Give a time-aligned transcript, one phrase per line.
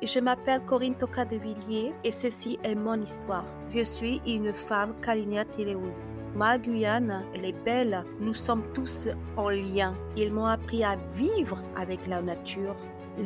[0.00, 3.44] Je m'appelle Corinne Toka de Villiers et ceci est mon histoire.
[3.68, 5.92] Je suis une femme Kalinia Téléoulou.
[6.36, 8.04] Ma Guyane, elle est belle.
[8.20, 9.96] Nous sommes tous en lien.
[10.16, 12.76] Ils m'ont appris à vivre avec la nature.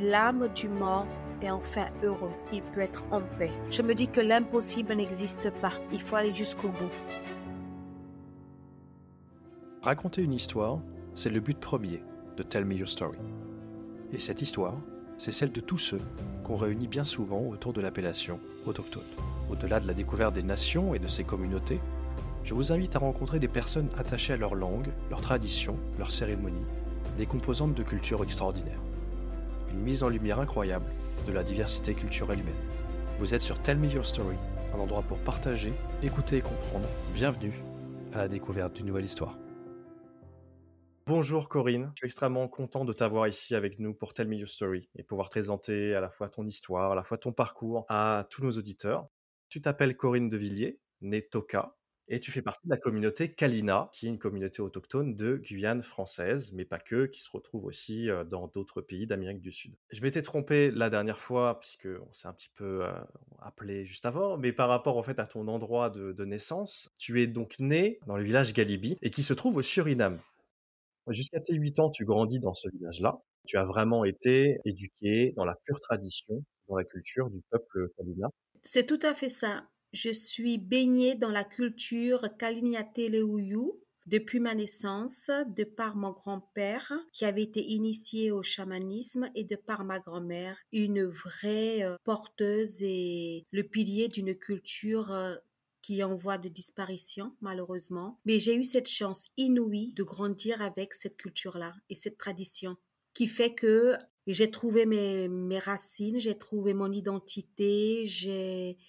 [0.00, 1.06] L'âme du mort
[1.42, 2.32] est enfin heureux.
[2.54, 3.52] Il peut être en paix.
[3.68, 5.74] Je me dis que l'impossible n'existe pas.
[5.92, 6.90] Il faut aller jusqu'au bout.
[9.82, 10.80] Raconter une histoire,
[11.14, 12.02] c'est le but premier
[12.38, 13.18] de Tell Me Your Story.
[14.12, 14.76] Et cette histoire,
[15.22, 16.00] c'est celle de tous ceux
[16.42, 19.04] qu'on réunit bien souvent autour de l'appellation autochtone.
[19.52, 21.78] Au-delà de la découverte des nations et de ces communautés,
[22.42, 26.66] je vous invite à rencontrer des personnes attachées à leur langue, leur tradition, leurs cérémonies,
[27.18, 28.82] des composantes de culture extraordinaires.
[29.72, 30.90] Une mise en lumière incroyable
[31.28, 32.54] de la diversité culturelle humaine.
[33.20, 34.34] Vous êtes sur Tell Me Your Story,
[34.74, 36.88] un endroit pour partager, écouter et comprendre.
[37.14, 37.54] Bienvenue
[38.12, 39.38] à la découverte d'une nouvelle histoire.
[41.04, 44.48] Bonjour Corinne, je suis extrêmement content de t'avoir ici avec nous pour Tell Me Your
[44.48, 48.24] Story et pouvoir présenter à la fois ton histoire, à la fois ton parcours à
[48.30, 49.08] tous nos auditeurs.
[49.48, 51.74] Tu t'appelles Corinne de Villiers, née Toka,
[52.06, 55.82] et tu fais partie de la communauté Kalina, qui est une communauté autochtone de Guyane
[55.82, 59.74] française, mais pas que, qui se retrouve aussi euh, dans d'autres pays d'Amérique du Sud.
[59.90, 62.92] Je m'étais trompé la dernière fois, puisque on s'est un petit peu euh,
[63.40, 67.26] appelé juste avant, mais par rapport en fait à ton endroit de, naissance, tu es
[67.26, 70.20] donc né dans le village Galibi, et qui se trouve au Suriname.
[71.08, 73.18] Jusqu'à tes 8 ans, tu grandis dans ce village-là.
[73.46, 78.28] Tu as vraiment été éduqué dans la pure tradition, dans la culture du peuple Kalina.
[78.62, 79.64] C'est tout à fait ça.
[79.92, 83.72] Je suis baignée dans la culture Kaliniateleuyu
[84.06, 89.56] depuis ma naissance, de par mon grand-père qui avait été initié au chamanisme et de
[89.56, 95.36] par ma grand-mère, une vraie euh, porteuse et le pilier d'une culture euh,
[95.82, 98.18] qui est en voie de disparition, malheureusement.
[98.24, 102.76] Mais j'ai eu cette chance inouïe de grandir avec cette culture-là et cette tradition
[103.14, 108.06] qui fait que j'ai trouvé mes, racines, j'ai trouvé mon identité,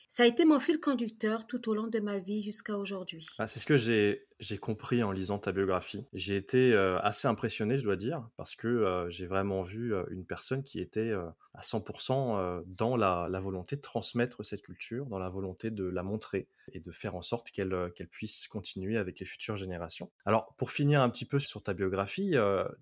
[0.07, 3.25] ça a été mon fil conducteur tout au long de ma vie jusqu'à aujourd'hui.
[3.39, 6.05] Ah, c'est ce que j'ai compris en lisant ta biographie.
[6.13, 10.03] J'ai été euh, assez impressionné, je dois dire, parce que euh, j'ai vraiment vu euh,
[10.11, 11.11] une personne qui était
[11.53, 16.03] à 100% dans la, la, volonté de transmettre cette culture, dans la volonté de la
[16.03, 20.11] montrer et de faire en sorte qu'elle qu'elle puisse continuer avec les futures générations.
[20.25, 22.35] Alors, pour finir un petit peu sur ta biographie,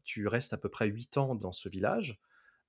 [0.04, 2.20] tu restes à peu près 8 ans dans ce village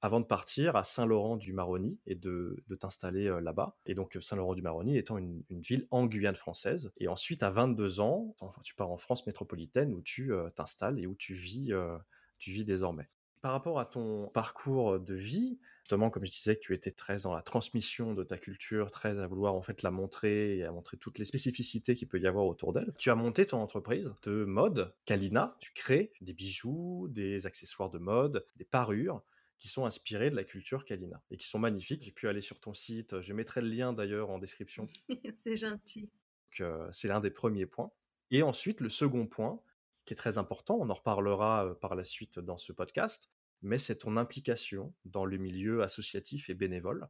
[0.03, 3.77] avant de partir à Saint-Laurent-du-Maroni et de, de t'installer euh, là-bas.
[3.87, 6.93] Et donc Saint-Laurent-du-Maroni étant une, ville en Guyane française.
[6.99, 11.07] Et ensuite, à 22 ans, tu pars en France métropolitaine où tu euh, t'installes et
[11.07, 11.97] où tu vis, euh,
[12.39, 13.09] tu vis désormais.
[13.43, 17.19] Par rapport à ton parcours de vie, justement, comme je disais, que tu étais très
[17.19, 20.71] dans la transmission de ta culture, très à vouloir en fait la montrer et à
[20.71, 22.93] montrer toutes les spécificités qu'il peut y avoir autour d'elle.
[22.99, 25.57] Tu as monté ton entreprise de mode, Kalina.
[25.59, 29.23] Tu crées des bijoux, des accessoires de mode, des parures
[29.63, 32.03] qui sont inspirés de la culture Kalina et qui sont magnifiques.
[32.03, 34.89] J'ai pu aller sur ton site, je mettrai le lien d'ailleurs en description.
[35.39, 36.11] c'est gentil.
[36.59, 37.93] Euh, c'est l'un des premiers points.
[38.33, 39.63] Et ensuite, le second point,
[40.05, 43.31] qui est très important, on en reparlera euh, par la suite dans ce podcast,
[43.61, 47.07] mais c'est ton implication dans le milieu associatif et bénévole,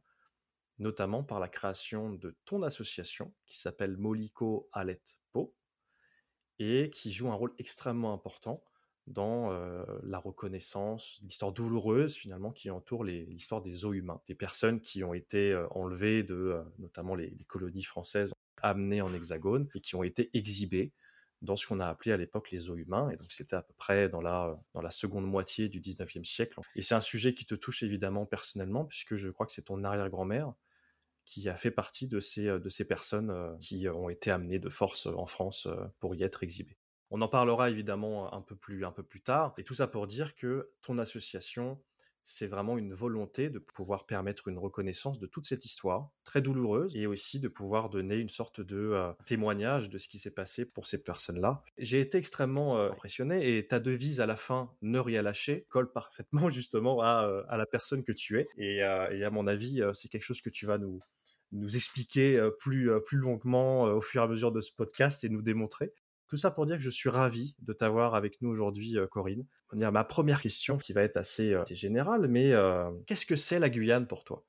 [0.77, 5.55] notamment par la création de ton association qui s'appelle Moliko Alet Po
[6.59, 8.63] et qui joue un rôle extrêmement important
[9.07, 9.51] dans
[10.03, 15.13] la reconnaissance, l'histoire douloureuse finalement qui entoure l'histoire des eaux humains, des personnes qui ont
[15.13, 20.29] été enlevées de notamment les, les, colonies françaises, amenées en hexagone et qui ont été
[20.33, 20.93] exhibées
[21.43, 23.09] dans ce qu'on a appelé à l'époque les eaux humains.
[23.09, 26.59] Et donc c'était à peu près dans la, dans la seconde moitié du 19e siècle.
[26.75, 29.83] Et c'est un sujet qui te touche évidemment personnellement, puisque je crois que c'est ton
[29.83, 30.53] arrière-grand-mère
[31.25, 35.05] qui a fait partie de ces, de ces personnes qui ont été amenées de force
[35.05, 35.67] en France
[35.99, 36.77] pour y être exhibées.
[37.15, 39.53] On en parlera évidemment un peu plus, un peu plus tard.
[39.59, 41.79] Et tout ça pour dire que ton association,
[42.23, 46.95] c'est vraiment une volonté de pouvoir permettre une reconnaissance de toute cette histoire très douloureuse
[46.95, 50.65] et aussi de pouvoir donner une sorte de euh, témoignage de ce qui s'est passé
[50.65, 51.61] pour ces personnes-là.
[51.77, 55.91] J'ai été extrêmement euh, impressionné et ta devise à la fin, ne rien lâcher, colle
[55.91, 58.47] parfaitement justement à, euh, à la personne que tu es.
[58.57, 60.99] Et, et à mon avis, c'est quelque chose que tu vas nous,
[61.51, 65.43] nous expliquer plus, plus longuement au fur et à mesure de ce podcast et nous
[65.43, 65.93] démontrer.
[66.27, 69.45] Tout ça pour dire que je suis ravi de t'avoir avec nous aujourd'hui, euh, Corinne.
[69.73, 73.69] Ma première question qui va être assez euh, générale, mais euh, qu'est-ce que c'est la
[73.69, 74.45] Guyane pour toi?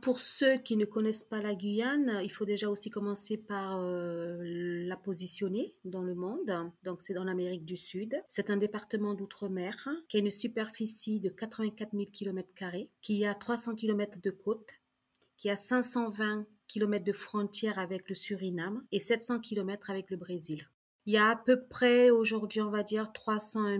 [0.00, 4.96] Pour ceux qui ne connaissent pas la Guyane, il faut déjà aussi commencer par la
[4.96, 6.50] positionner dans le monde.
[6.84, 8.16] Donc c'est dans l'Amérique du Sud.
[8.26, 12.48] C'est un département d'outre-mer qui a une superficie de 84 000 km,
[13.02, 14.70] qui a 300 km de côte,
[15.36, 20.68] qui a 520 km de frontière avec le Suriname et 700 km avec le Brésil.
[21.06, 23.78] Il y a à peu près aujourd'hui, on va dire, 301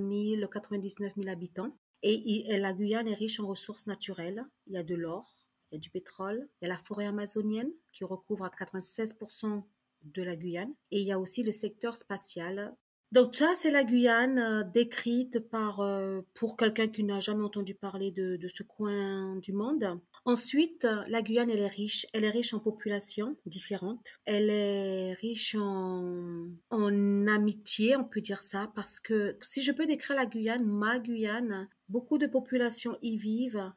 [0.49, 1.77] 099 000 habitants.
[2.03, 4.45] Et, la Guyane est riche en ressources naturelles.
[4.67, 5.35] Il y a de l'or,
[5.71, 9.63] il y a du pétrole, il y a la forêt amazonienne qui recouvre à 96%
[10.03, 12.75] de la Guyane, et il y a aussi le secteur spatial
[13.13, 17.75] donc ça, c'est la Guyane euh, décrite par euh, pour quelqu'un qui n'a jamais entendu
[17.75, 19.99] parler de, ce coin du monde.
[20.25, 22.07] Ensuite, la Guyane, elle est riche.
[22.13, 24.07] Elle est riche en populations différentes.
[24.27, 29.87] Elle est riche en, en amitié, on peut dire ça, parce que si je peux
[29.87, 33.73] décrire la Guyane, ma Guyane, beaucoup de populations y vivent,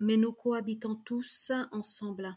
[0.00, 2.36] mais nous cohabitons tous ensemble.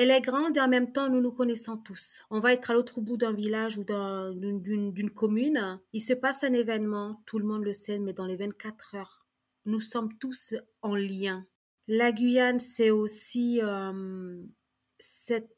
[0.00, 2.22] Elle est grande et en même temps, nous nous connaissons tous.
[2.30, 5.80] On va être à l'autre bout d'un village ou d'une commune.
[5.92, 9.26] Il se passe un événement, tout le monde le sait, mais dans les 24 heures,
[9.64, 11.44] nous sommes tous en lien.
[11.88, 14.40] La Guyane, c'est aussi euh,
[15.00, 15.50] cette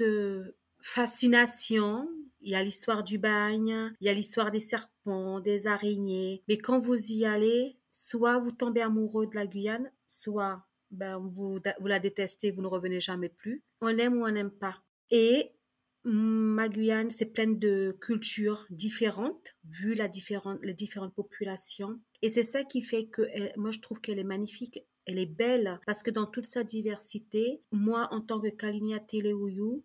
[0.00, 2.08] euh, fascination.
[2.40, 6.42] Il y a l'histoire du bagne, il y a l'histoire des serpents, des araignées.
[6.48, 11.58] Mais quand vous y allez, soit vous tombez amoureux de la Guyane, soit ben, vous,
[11.80, 13.62] vous la détestez, vous ne revenez jamais plus.
[13.80, 14.82] On aime ou on n'aime pas.
[15.10, 15.52] Et
[16.04, 21.98] ma Guyane, c'est plein de cultures différentes, vu la différente, les différentes populations.
[22.22, 23.22] Et c'est ça qui fait que
[23.58, 24.80] moi, je trouve qu'elle est magnifique.
[25.06, 29.84] Elle est belle parce que dans toute sa diversité, moi, en tant que Kalinia Teleouyou,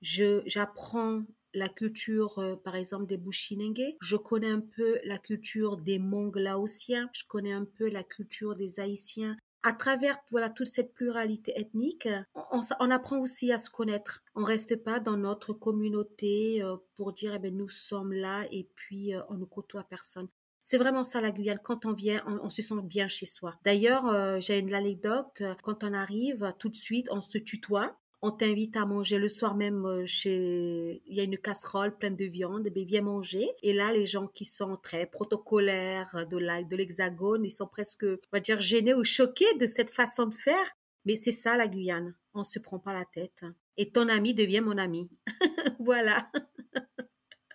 [0.00, 1.22] j'apprends
[1.54, 3.96] la culture, euh, par exemple, des Bushinengue.
[4.00, 7.10] Je connais un peu la culture des Mongs laotiens.
[7.12, 12.08] Je connais un peu la culture des Haïtiens à travers voilà toute cette pluralité ethnique,
[12.50, 14.22] on, apprend aussi à se connaître.
[14.34, 18.68] On reste pas dans notre communauté euh, pour dire eh ben, nous sommes là et
[18.74, 20.28] puis euh, on ne côtoie personne.
[20.64, 21.58] C'est vraiment ça la Guyane.
[21.62, 23.56] Quand on vient, on, se sent bien chez soi.
[23.64, 25.42] D'ailleurs, euh, j'ai une anecdote.
[25.62, 29.56] Quand on arrive, tout de suite, on se tutoie on t'invite à manger le soir
[29.56, 33.50] même euh, chez il y a une casserole pleine de viande, ben viens manger.
[33.62, 38.16] Et là, les gens qui sont très protocolaires de de l'Hexagone, ils sont presque, on
[38.32, 40.64] va dire, gênés ou choqués de cette façon de faire.
[41.04, 42.14] Mais c'est ça la Guyane.
[42.32, 43.44] On se prend pas la tête.
[43.76, 45.10] Et ton ami devient mon ami.
[45.80, 46.30] voilà.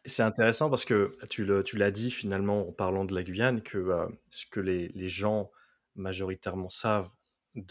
[0.06, 4.08] C'est intéressant parce que tu l'as dit finalement en parlant de la Guyane que euh,
[4.30, 5.50] ce que les gens
[5.96, 7.12] majoritairement savent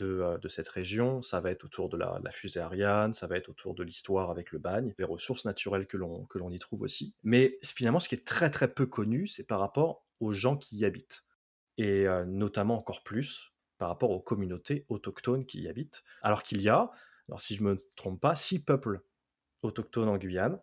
[0.01, 3.49] euh, de, cette région, ça va être autour de la, fusée Ariane, ça va être
[3.49, 7.15] autour de l'histoire avec le bagne, les ressources naturelles que l'on, y trouve aussi.
[7.23, 10.77] Mais finalement, ce qui est très très peu connu, c'est par rapport aux gens qui
[10.77, 11.25] y habitent.
[11.79, 16.03] Et euh, notamment encore plus par rapport aux communautés autochtones qui y habitent.
[16.23, 16.91] Alors qu'il y a,
[17.29, 19.03] alors si je ne me trompe pas, six peuples
[19.63, 20.59] autochtones en Guyane,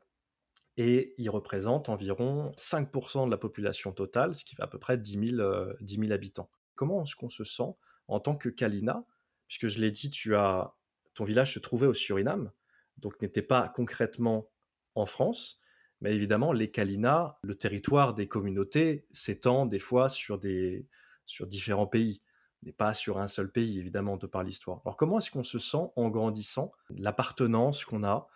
[0.78, 4.98] et ils représentent environ 5% de la population totale, ce qui fait à peu près
[4.98, 5.76] 10 000, euh,
[6.12, 6.50] habitants.
[6.76, 7.76] Comment est-ce qu'on se sent
[8.08, 9.06] en tant que Kalina
[9.54, 10.74] puisque je l'ai dit, tu as
[11.14, 12.52] ton village se trouvait au Suriname,
[12.98, 14.50] donc n'était pas concrètement
[14.96, 15.62] en France,
[16.02, 20.88] mais évidemment les Kalina, le territoire des communautés s'étend des fois sur des
[21.28, 22.24] sur différents pays,
[22.64, 24.82] n'est pas sur un seul pays évidemment de par l'histoire.
[24.86, 28.28] Alors comment est-ce qu'on se sent en grandissant, l'appartenance qu'on a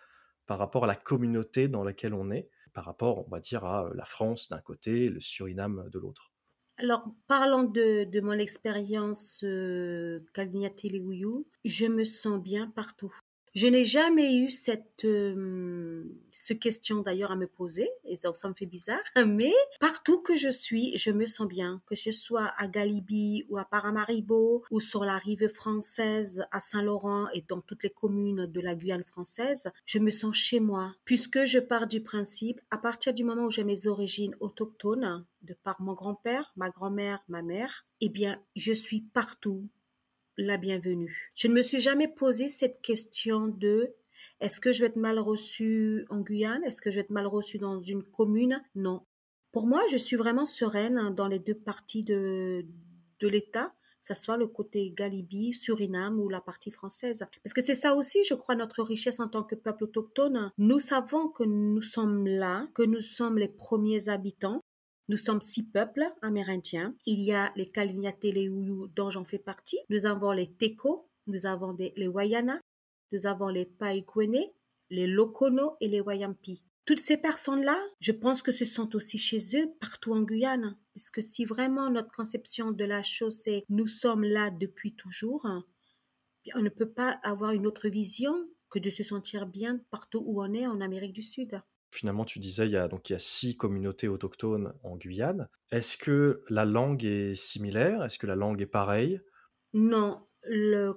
[0.46, 3.90] par rapport à la communauté dans laquelle on est, par rapport on va dire à
[3.96, 6.32] la France d'un côté, le Suriname de l'autre?
[6.78, 10.26] Alors, parlant de, de mon expérience euh,
[11.66, 13.16] je me sens bien partout.
[13.58, 16.04] Je n'ai jamais eu cette euh,
[16.62, 20.50] question d'ailleurs à me poser, et ça, ça, me fait bizarre, mais partout que je
[20.50, 25.06] suis, je me sens bien, que ce soit à Galibi ou à Paramaribo ou sur
[25.06, 29.98] la rive française à Saint-Laurent et dans toutes les communes de la Guyane française, je
[29.98, 33.64] me sens chez moi, puisque je pars du principe, à partir du moment où j'ai
[33.64, 39.02] mes origines autochtones, de par mon grand-père, ma grand-mère, ma mère, eh bien, je suis
[39.02, 39.68] partout
[40.38, 41.32] la bienvenue.
[41.36, 43.94] Je ne me suis jamais posé cette question de
[44.40, 46.64] est-ce que je vais être mal reçu en Guyane?
[46.64, 48.62] Est-ce que je vais être mal reçu dans une commune?
[48.76, 49.02] Non.
[49.52, 52.66] Pour moi, je suis vraiment sereine dans les deux parties de,
[53.20, 57.26] de l'État, que ce soit le côté Galibi, Suriname ou la partie française.
[57.44, 60.52] Parce que c'est ça aussi, je crois, notre richesse en tant que peuple autochtone.
[60.58, 64.62] Nous savons que nous sommes là, que nous sommes les premiers habitants,
[65.10, 66.94] nous sommes six peuples amérindiens.
[67.06, 69.80] Il y a les Kaliniateleuyu dont j'en fais partie.
[69.90, 72.60] Nous avons les Teko, nous avons les Wayana,
[73.12, 74.46] nous avons les Paikwene,
[74.90, 76.64] les Lokono et les Wayampi.
[76.86, 80.78] Toutes ces personnes-là, je pense que ce sont aussi chez eux partout en Guyane.
[80.94, 85.46] Puisque si vraiment notre conception de la chose est nous sommes là depuis toujours,
[86.56, 88.36] on ne peut pas avoir une autre vision
[88.70, 91.62] que de se sentir bien partout où on est en Amérique du Sud.
[91.98, 95.48] Finalement, tu disais, il y a, donc, il y a six communautés autochtones en Guyane.
[95.72, 98.04] Est-ce que la langue est similaire?
[98.04, 99.20] Est-ce que la langue est pareille?
[99.74, 100.94] Non, le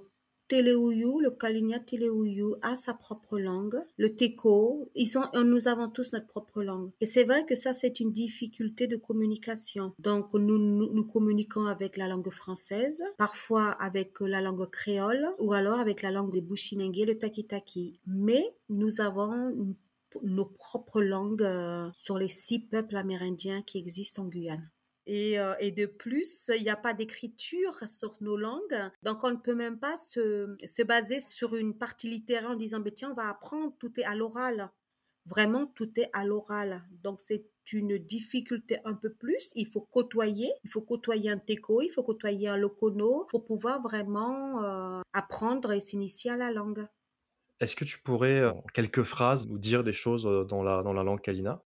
[0.49, 3.79] Teleuyu, le Kalinia Teleuyu a sa propre langue.
[3.97, 6.91] Le Teko, ils sont, nous avons tous notre propre langue.
[7.01, 9.95] Et c'est vrai que ça, c'est une difficulté de communication.
[10.01, 15.81] Donc, nous, nous, communiquons avec la langue française, parfois avec la langue créole, ou alors
[15.81, 18.01] avec la langue des Bushinengue, le Takitaki.
[18.07, 19.77] Mais nous avons
[20.23, 24.71] nos propres langues euh, sur les six peuples amérindiens qui existent en Guyane.
[25.09, 28.91] Euh, et, de plus, il n'y a pas d'écriture sur nos langues.
[29.03, 32.81] Donc, on ne peut même pas se, se baser sur une partie littéraire en disant,
[32.81, 34.71] ben, tiens, on va apprendre, tout est à l'oral.
[35.27, 36.85] Vraiment, tout est à l'oral.
[37.03, 39.51] Donc, c'est une difficulté un peu plus.
[39.55, 43.81] Il faut côtoyer, il faut côtoyer un teco, il faut côtoyer un locono pour pouvoir
[43.81, 46.87] vraiment euh, apprendre et s'initier à la langue.
[47.61, 50.95] Est-ce que tu pourrais, en quelques phrases, nous dire des choses euh, dans la, dans
[50.95, 51.63] la langue kalina?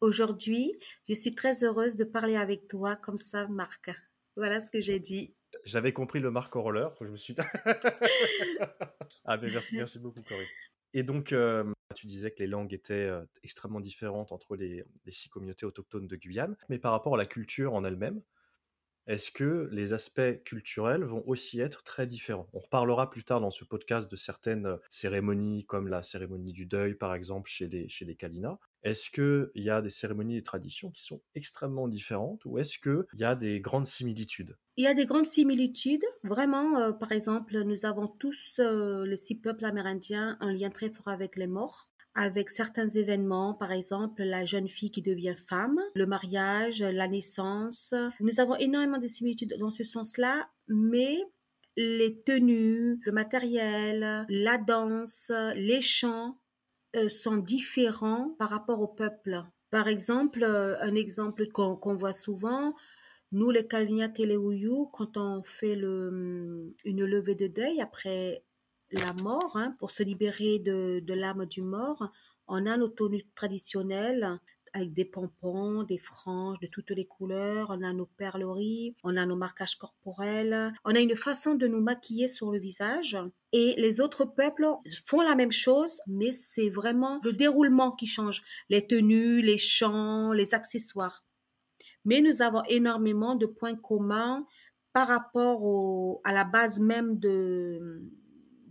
[0.00, 0.78] Aujourd'hui,
[1.08, 3.90] je suis très heureuse de parler avec toi comme ça, Marc.
[4.36, 5.34] Voilà ce que j'ai dit.
[5.64, 7.34] J'avais compris le Marc Roller, je me suis.
[9.24, 10.46] ah, mais merci, merci beaucoup, Corinne.
[10.92, 15.12] Et donc, euh, tu disais que les langues étaient euh, extrêmement différentes entre les, les,
[15.12, 18.20] six communautés autochtones de Guyane, mais par rapport à la culture en elle-même,
[19.06, 22.48] est-ce que les aspects culturels vont aussi être très différents?
[22.52, 26.94] On reparlera plus tard dans ce podcast de certaines cérémonies, comme la cérémonie du deuil,
[26.94, 28.58] par exemple, chez les, chez les Kalina.
[28.82, 33.04] Est-ce qu'il y a des cérémonies et traditions qui sont extrêmement différentes ou est-ce qu'il
[33.14, 34.56] y a des grandes similitudes?
[34.76, 36.04] Il y a des grandes similitudes.
[36.24, 40.90] Vraiment, euh, par exemple, nous avons tous, euh, les six peuples amérindiens, un lien très
[40.90, 45.80] fort avec les morts avec certains événements, par exemple la jeune fille qui devient femme,
[45.94, 47.94] le mariage, la naissance.
[48.20, 51.18] Nous avons énormément de similitudes dans ce sens-là, mais
[51.76, 56.38] les tenues, le matériel, la danse, les chants
[56.96, 59.42] euh, sont différents par rapport au peuple.
[59.70, 62.74] Par exemple, euh, un exemple qu'on voit souvent,
[63.32, 68.44] nous les Kalinia Teleuyu, quand on fait le, une levée de deuil après
[68.98, 72.10] la mort, hein, pour se libérer de, de l'âme du mort,
[72.46, 74.38] on a nos tenues traditionnelles
[74.74, 79.26] avec des pompons, des franges de toutes les couleurs, on a nos perleries, on a
[79.26, 83.18] nos marquages corporels, on a une façon de nous maquiller sur le visage.
[83.52, 84.66] Et les autres peuples
[85.04, 90.32] font la même chose, mais c'est vraiment le déroulement qui change, les tenues, les chants,
[90.32, 91.24] les accessoires.
[92.04, 94.46] Mais nous avons énormément de points communs
[94.92, 98.02] par rapport à la base même de,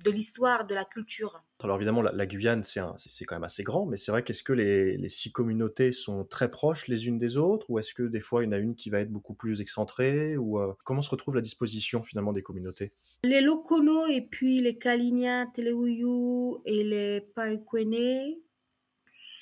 [0.03, 1.43] de l'histoire, de la culture.
[1.63, 5.08] Alors évidemment, la, Guyane, c'est quand même assez grand, mais c'est vrai qu'est-ce que les,
[5.08, 8.48] six communautés sont très proches les unes des autres, ou est-ce que des fois il
[8.48, 11.36] y en a une qui va être beaucoup plus excentrée, ou euh, comment se retrouve
[11.36, 12.93] la disposition finalement des communautés?
[13.24, 18.36] Les Lokono et puis les Kalinia, Teleuyu et les Paekwene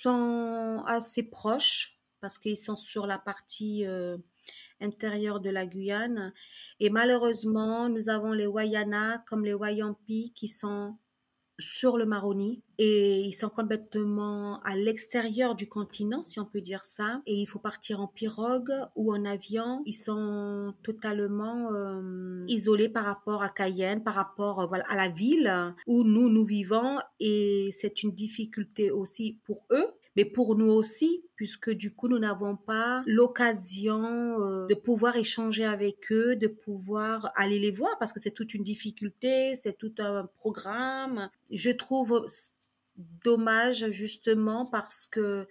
[0.01, 4.17] sont assez proches parce qu'ils sont sur la partie euh,
[4.81, 6.33] intérieur de la Guyane.
[6.79, 10.97] Et malheureusement, nous avons les Wayana comme les Wayampi qui sont
[11.59, 16.85] sur le Maroni et ils sont complètement à l'extérieur du continent, si on peut dire
[16.85, 17.21] ça.
[17.25, 19.81] Et il faut partir en pirogue ou en avion.
[19.85, 25.75] Ils sont totalement euh, isolés par rapport à Cayenne, par rapport voilà, à la ville
[25.85, 26.97] où nous, nous vivons.
[27.19, 32.19] Et c'est une difficulté aussi pour eux mais pour nous aussi, puisque du coup, nous
[32.19, 38.11] n'avons pas l'occasion euh, de pouvoir échanger avec eux, de pouvoir aller les voir, parce
[38.11, 41.29] que c'est toute une difficulté, c'est tout un programme.
[41.51, 42.25] Je trouve
[43.23, 45.47] dommage justement parce que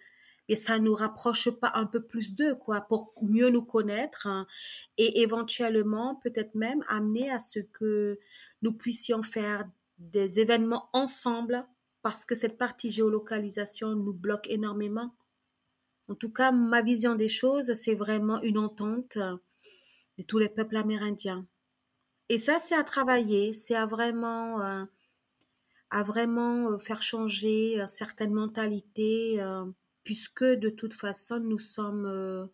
[0.51, 4.47] et ça nous rapproche pas un peu plus d'eux quoi pour mieux nous connaître hein,
[4.99, 8.19] et éventuellement peut-être même amener à ce que
[8.61, 9.67] nous puissions faire
[9.99, 11.67] des événements ensemble
[12.03, 15.15] parce que cette partie géolocalisation nous bloque énormément.
[16.09, 20.77] En tout cas, ma vision des choses, c'est vraiment une entente de tous les peuples
[20.77, 21.47] amérindiens.
[22.29, 24.85] Et ça, c'est à travailler, c'est à vraiment, euh,
[25.91, 29.41] à vraiment euh, faire changer euh, certaines mentalités,
[30.05, 32.49] puisque de toute façon, nous sommes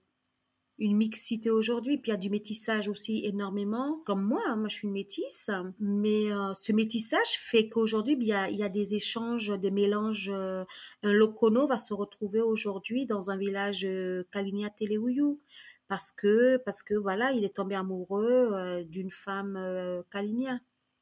[0.78, 1.98] une mixité aujourd'hui.
[1.98, 4.00] Puis il y a du métissage aussi énormément.
[4.04, 5.50] Comme moi, hein, moi je suis une métisse.
[5.78, 10.30] Mais euh, ce métissage fait qu'aujourd'hui, il y, a, des échanges, des mélanges.
[10.32, 10.64] Euh,
[11.02, 15.38] un Lokono va se retrouver aujourd'hui dans un village euh, Kalinia Teleuyu.
[15.86, 20.58] Parce que, parce que voilà, il est tombé amoureux euh, d'une femme Kalinia.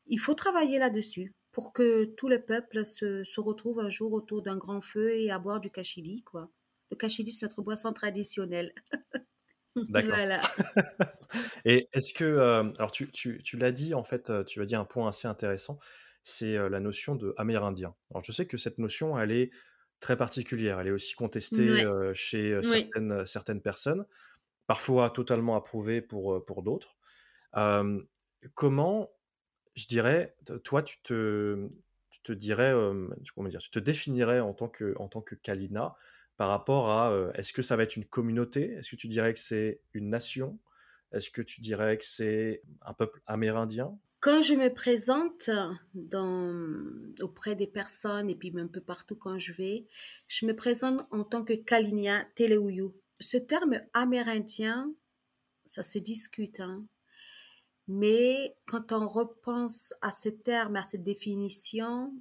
[0.07, 4.43] Il faut travailler là-dessus pour que tous les peuples se, se retrouvent un jour autour
[4.43, 6.51] d'un grand feu et à boire du kachili, quoi.
[6.91, 8.75] Le kachili, c'est notre boisson traditionnelle.
[9.89, 10.17] D'accord.
[11.65, 14.65] Et est-ce que, euh, alors tu, tu, tu l'as dit, en fait, euh, tu as
[14.65, 15.79] dit un point assez intéressant,
[16.23, 17.95] c'est euh, la notion de amérindien.
[18.11, 19.51] Alors je sais que cette notion, elle est
[20.01, 24.05] très particulière, elle est aussi contestée chez certaines, certaines personnes,
[24.67, 26.97] parfois totalement approuvé pour, pour d'autres.
[28.55, 29.13] comment,
[29.77, 31.69] je dirais, toi, tu te,
[32.11, 32.75] tu te dirais,
[33.33, 35.95] comment dire, tu te définirais en tant que, en tant que Kalina
[36.37, 38.73] par rapport à, est-ce que ça va être une communauté?
[38.73, 40.59] Est-ce que tu dirais que c'est une nation?
[41.13, 43.99] Est-ce que tu dirais que c'est un peuple amérindien?
[44.21, 45.51] Quand je me présente
[45.95, 46.85] dans,
[47.21, 49.87] auprès des personnes et puis un peu partout quand je vais,
[50.29, 52.91] je me présente en tant que Kalinia Teleuyu.
[53.19, 54.95] Ce terme amérindien,
[55.65, 56.85] ça se discute, hein.
[57.89, 62.15] mais quand on repense à ce terme, à cette définition,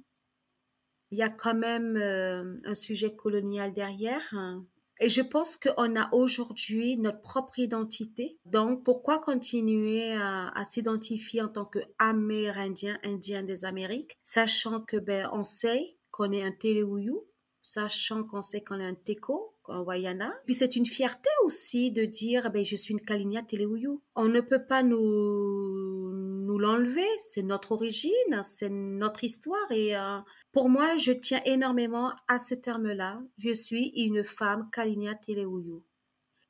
[1.12, 4.26] il y a quand même euh, un sujet colonial derrière.
[4.32, 4.64] Hein.
[4.98, 8.38] Et je pense qu'on a aujourd'hui notre propre identité.
[8.46, 15.44] Donc, pourquoi continuer à, s'identifier en tant qu'Amérindien, Indien des Amériques, sachant que ben on
[15.44, 17.24] sait qu'on est un Téléouyou,
[17.62, 20.32] sachant qu'on sait qu'on est un Teco, un Wayana.
[20.46, 24.02] Puis c'est une fierté aussi de dire ben je suis une Kalinia Téléouyou.
[24.14, 30.18] On ne peut pas nous nous l'enlever, c'est notre origine, c'est notre histoire et euh,
[30.52, 33.22] pour moi, je tiens énormément à ce terme-là.
[33.38, 35.80] Je suis une femme Kalinia Teleuyu.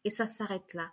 [0.04, 0.90] Et ça s'arrête là.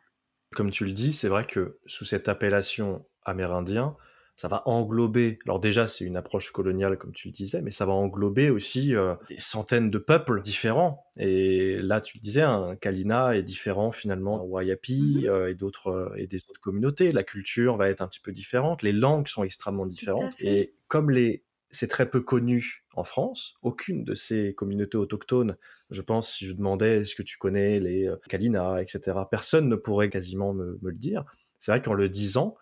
[0.56, 3.98] Comme tu le dis, c'est vrai que sous cette appellation amérindien,
[4.40, 7.86] ça va englober, alors déjà c'est une approche coloniale comme tu le disais, mais ça
[7.86, 11.06] va englober aussi euh, des centaines de peuples différents.
[11.18, 15.28] Et là tu le disais, un Kalina est différent finalement Wayapi mm-hmm.
[15.28, 17.12] euh, et d'autres euh, et des autres communautés.
[17.12, 20.40] La culture va être un petit peu différente, les langues sont extrêmement différentes.
[20.40, 23.58] Et comme les c'est très peu connu en France.
[23.62, 25.58] Aucune de ces communautés autochtones,
[25.92, 30.10] je pense, si je demandais est-ce que tu connais les Kalina, etc., personne ne pourrait
[30.10, 31.26] quasiment me, me le dire.
[31.60, 32.56] C'est vrai qu'en le disant,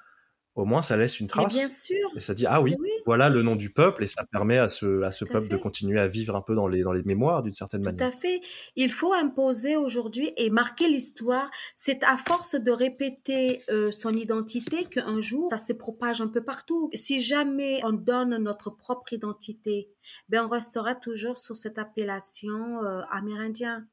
[0.58, 1.54] au moins ça laisse une trace.
[1.54, 2.10] bien sûr.
[2.16, 5.04] Et ça dit ah oui, voilà le nom du peuple et ça permet à ce,
[5.04, 7.54] à ce peuple de continuer à vivre un peu dans les, dans les mémoires d'une
[7.54, 8.10] certaine manière.
[8.10, 8.42] Tout à fait.
[8.76, 11.50] Il faut imposer aujourd'hui et marquer l'histoire.
[11.76, 16.44] C'est à force de répéter euh, son identité qu'un jour ça se propage un peu
[16.44, 16.90] partout.
[16.94, 19.92] Si jamais on donne notre propre identité,
[20.28, 23.86] ben on restera toujours sur cette appellation euh, amérindien.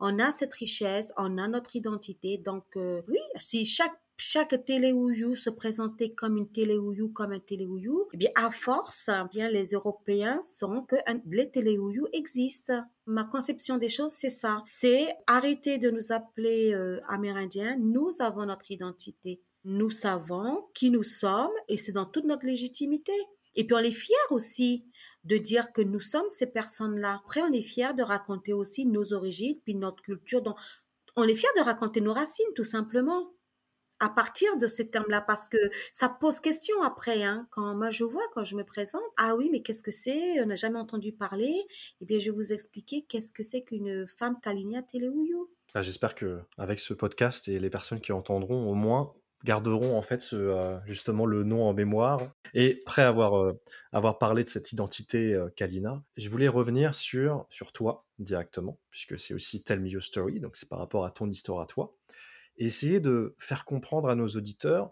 [0.00, 2.38] On a cette richesse, on a notre identité.
[2.38, 8.08] Donc euh, oui, si chaque chaque téléouyou se présentait comme une téléouyou, comme un téléouyou,
[8.14, 10.96] eh bien, à force, eh bien, les Européens sauront que
[11.30, 12.82] les téléouyous existent.
[13.06, 14.60] Ma conception des choses, c'est ça.
[14.64, 17.76] C'est arrêter de nous appeler euh, Amérindiens.
[17.78, 19.42] Nous avons notre identité.
[19.64, 23.12] Nous savons qui nous sommes et c'est dans toute notre légitimité.
[23.54, 24.84] Et puis on est fiers aussi
[25.24, 27.20] de dire que nous sommes ces personnes-là.
[27.24, 30.42] Après, on est fiers de raconter aussi nos origines, puis notre culture.
[30.42, 30.56] Donc,
[31.16, 33.32] on est fiers de raconter nos racines, tout simplement
[34.00, 35.58] à partir de ce terme-là parce que
[35.92, 37.24] ça pose question après.
[37.24, 40.40] Hein, quand moi je vois, quand je me présente, ah oui, mais qu'est-ce que c'est?
[40.42, 41.54] On n'a jamais entendu parler.
[42.00, 45.36] Eh bien, je vais vous expliquer qu'est-ce que c'est qu'une femme Kalinia Teleuyu.
[45.74, 49.12] Ah, j'espère que avec ce podcast et les personnes qui entendront au moins
[49.44, 52.20] garderont en fait ce, euh, justement le nom en mémoire.
[52.54, 53.48] Et après avoir, euh,
[53.92, 59.18] avoir parlé de cette identité euh, Kalina, je voulais revenir sur, sur toi directement, puisque
[59.18, 61.95] c'est aussi Tell Me Your Story, donc c'est par rapport à ton histoire à toi
[62.58, 64.90] essayer de faire comprendre à nos auditeurs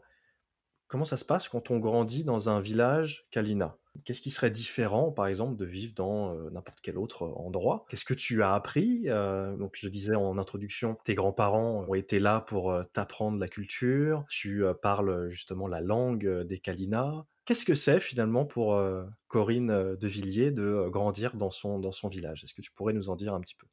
[0.88, 3.76] comment ça se passe quand on grandit dans un village Kalina.
[4.04, 7.84] Qu'est-ce qui serait différent, par exemple, de vivre dans euh, n'importe quel autre endroit?
[7.88, 12.18] Qu'est-ce que tu as appris euh, Donc, je disais en introduction, tes grands-parents ont été
[12.18, 14.24] là pour euh, t'apprendre la culture.
[14.28, 17.24] Tu parles justement la langue des Kalina.
[17.44, 18.80] Qu'est-ce que c'est finalement pour
[19.28, 22.42] Corinne de Villiers de grandir dans son, dans son village?
[22.42, 23.66] Est-ce que tu pourrais nous en dire un petit peu?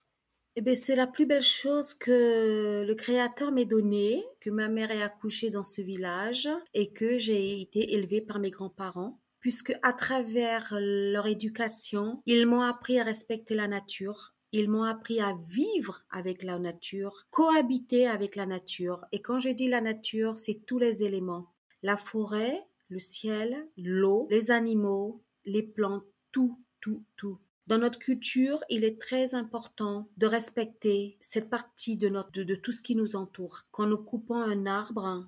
[0.55, 4.91] Eh bien, c'est la plus belle chose que le Créateur m'ait donnée, que ma mère
[4.91, 9.93] ait accouché dans ce village et que j'ai été élevée par mes grands-parents, puisque à
[9.93, 16.03] travers leur éducation, ils m'ont appris à respecter la nature, ils m'ont appris à vivre
[16.09, 19.05] avec la nature, cohabiter avec la nature.
[19.13, 21.53] Et quand je dis la nature, c'est tous les éléments.
[21.81, 27.39] La forêt, le ciel, l'eau, les animaux, les plantes, tout, tout, tout.
[27.67, 32.71] Dans notre culture, il est très important de respecter cette partie de, notre, de, tout
[32.71, 33.63] ce qui nous entoure.
[33.71, 35.27] Quand nous coupons un arbre,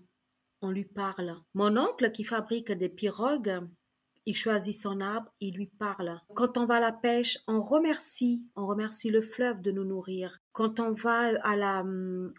[0.61, 1.35] on lui parle.
[1.53, 3.61] Mon oncle qui fabrique des pirogues,
[4.25, 6.19] il choisit son arbre, il lui parle.
[6.33, 10.39] Quand on va à la pêche, on remercie, on remercie le fleuve de nous nourrir.
[10.53, 11.83] Quand on va à la,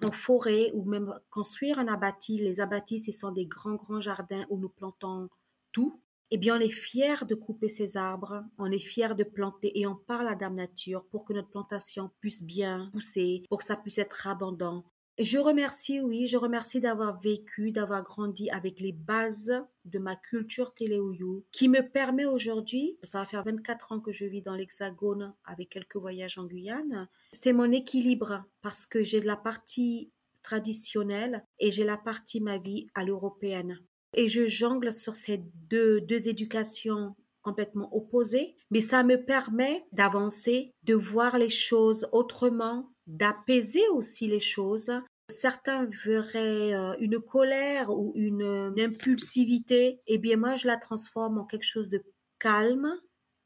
[0.03, 4.47] en forêt ou même construire un abatis, les abatis, ce sont des grands, grands jardins
[4.49, 5.29] où nous plantons
[5.73, 9.79] tout eh bien, on est fier de couper ces arbres, on est fier de planter
[9.79, 13.65] et on parle à Dame Nature pour que notre plantation puisse bien pousser, pour que
[13.65, 14.85] ça puisse être abondant.
[15.19, 19.53] je remercie, oui, je remercie d'avoir vécu, d'avoir grandi avec les bases
[19.85, 24.25] de ma culture téléouyou, qui me permet aujourd'hui, ça va faire 24 ans que je
[24.25, 29.27] vis dans l'Hexagone avec quelques voyages en Guyane, c'est mon équilibre parce que j'ai de
[29.27, 30.11] la partie
[30.43, 33.81] traditionnelle et j'ai la partie ma vie à l'européenne.
[34.15, 40.73] Et je jongle sur ces deux, deux éducations complètement opposées, mais ça me permet d'avancer,
[40.83, 44.91] de voir les choses autrement, d'apaiser aussi les choses.
[45.29, 51.39] Certains verraient euh, une colère ou une, impulsivité, et eh bien moi je la transforme
[51.39, 52.03] en quelque chose de
[52.39, 52.91] calme,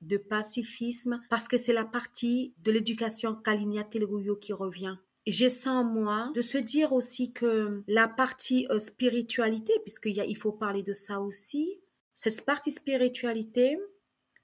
[0.00, 4.96] de pacifisme, parce que c'est la partie de l'éducation Kalinia Teluguyo qui revient.
[5.30, 10.36] J'ai ça en moi de se dire aussi que la partie euh, spiritualité, puisqu'il il
[10.36, 11.80] faut parler de ça aussi,
[12.14, 13.78] cette partie spiritualité,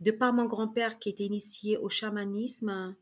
[0.01, 2.95] de par mon grand-père qui était initié au chamanisme,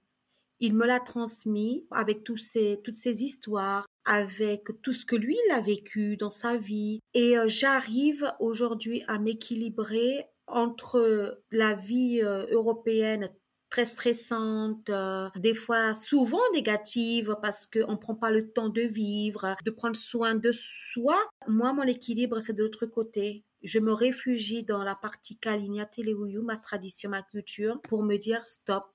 [0.61, 5.61] il me l'a transmis avec toutes ces histoires, avec tout ce que lui il a
[5.61, 7.01] vécu dans sa vie.
[7.14, 13.29] Et euh, j'arrive aujourd'hui à m'équilibrer entre la vie euh, européenne
[13.73, 18.83] très stressante, euh, des fois souvent négative parce qu'on ne prend pas le temps de
[18.83, 21.17] vivre, de prendre soin de soi.
[21.49, 23.45] Moi, mon équilibre, c'est de l'autre côté.
[23.63, 28.47] Je me réfugie dans la partie Kalinia Teleuyu, ma tradition, ma culture, pour me dire
[28.47, 28.91] stop.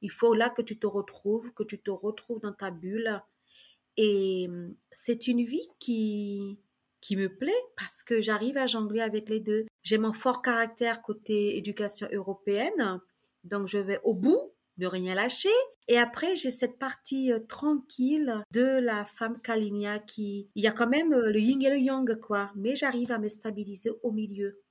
[0.00, 3.20] Il faut là que tu te retrouves, que tu te retrouves dans ta bulle.
[3.98, 6.58] Et hum, c'est une vie qui,
[7.02, 9.66] qui me plaît parce que j'arrive à jongler avec les deux.
[9.82, 13.02] J'ai mon fort caractère côté éducation européenne
[13.46, 15.48] donc je vais au bout, de rien lâcher.
[15.88, 20.72] Et après, j'ai cette partie euh, tranquille de la femme Kalinia qui, il y a
[20.72, 22.50] quand même euh, le yin et le yang, quoi.
[22.56, 24.62] Mais j'arrive à me stabiliser au milieu.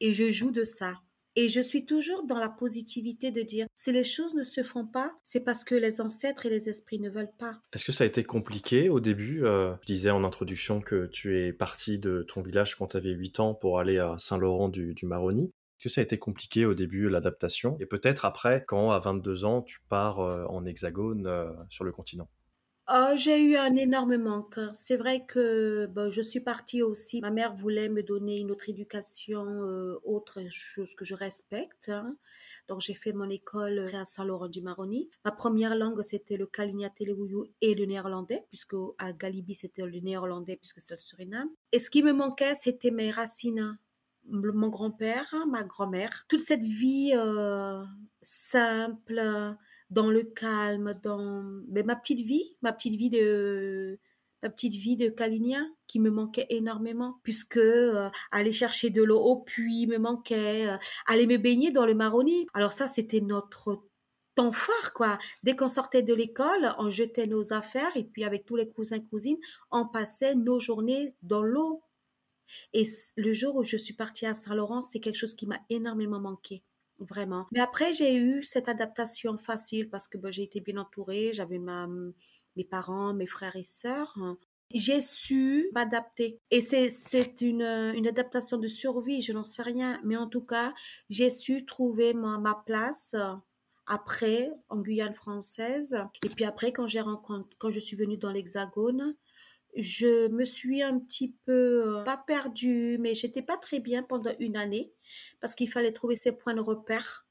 [0.00, 0.94] Et je joue de ça.
[1.36, 4.84] Et je suis toujours dans la positivité de dire, si les choses ne se font
[4.84, 7.60] pas, c'est parce que les ancêtres et les esprits ne veulent pas.
[7.72, 11.38] Est-ce que ça a été compliqué au début euh, Je disais en introduction que tu
[11.38, 14.92] es parti de ton village quand tu avais 8 ans pour aller à Saint-Laurent du,
[14.92, 15.52] du Maroni.
[15.80, 19.46] Est-ce que ça a été compliqué au début, l'adaptation Et peut-être après, quand à 22
[19.46, 22.28] ans, tu pars euh, en hexagone euh, sur le continent
[22.92, 24.60] oh, J'ai eu un énorme manque.
[24.74, 27.22] C'est vrai que je suis partie aussi.
[27.22, 31.88] Ma mère voulait me donner une autre éducation, euh, autre chose que je respecte.
[31.88, 32.14] Hein.
[32.68, 35.08] Donc j'ai fait mon école à Saint-Laurent-du-Maroni.
[35.24, 40.00] Ma première langue, c'était le Kalinia Telugu et le néerlandais, puisque à Galibi, c'était le
[40.00, 41.48] néerlandais, puisque c'est le Suriname.
[41.72, 43.78] Et ce qui me manquait, c'était mes racines
[44.30, 47.82] mon grand-père, ma grand-mère, toute cette vie euh,
[48.22, 49.20] simple,
[49.90, 53.98] dans le calme, dans mais ma petite vie, ma petite vie de
[54.42, 59.20] ma petite vie de Kalinia qui me manquait énormément puisque euh, aller chercher de l'eau
[59.20, 62.46] au puits me manquait, euh, aller me baigner dans le Maroni.
[62.54, 63.82] Alors ça c'était notre
[64.34, 65.18] temps fort quoi.
[65.42, 69.00] Dès qu'on sortait de l'école, on jetait nos affaires et puis avec tous les cousins
[69.00, 69.38] cousines,
[69.70, 71.82] on passait nos journées dans l'eau
[72.72, 72.84] et
[73.16, 76.62] le jour où je suis partie à Saint-Laurent, c'est quelque chose qui m'a énormément manqué.
[76.98, 77.46] Vraiment.
[77.52, 81.30] Mais après, j'ai eu cette adaptation facile parce que bah, j'ai été bien entourée.
[81.32, 81.88] J'avais ma,
[82.56, 84.18] mes parents, mes frères et sœurs.
[84.74, 86.38] J'ai su m'adapter.
[86.50, 89.98] Et c'est une, une adaptation de survie, je n'en sais rien.
[90.04, 90.74] Mais en tout cas,
[91.08, 93.16] j'ai su trouver ma, ma place
[93.86, 95.96] après en Guyane française.
[96.24, 97.02] Et puis après, quand, j'ai
[97.58, 99.16] quand je suis venue dans l'Hexagone,
[99.76, 104.32] je me suis un petit peu, euh, pas perdue, mais j'étais pas très bien pendant
[104.38, 104.92] une année
[105.40, 107.26] parce qu'il fallait trouver ses points de repère.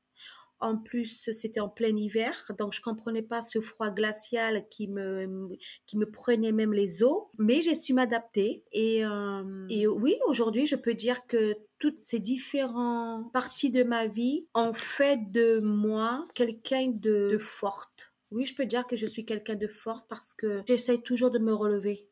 [0.62, 5.48] En plus, c'était en plein hiver, donc je comprenais pas ce froid glacial qui me,
[5.86, 7.28] qui me prenait même les os.
[7.38, 8.66] Mais j'ai su m'adapter.
[8.74, 14.08] Et, euh, et oui, aujourd'hui, je peux dire que toutes ces différentes parties de ma
[14.08, 18.12] vie ont fait de moi quelqu'un de, de forte.
[18.32, 21.40] Oui, je peux dire que je suis quelqu'un de forte parce que j'essaie toujours de
[21.40, 22.09] me relever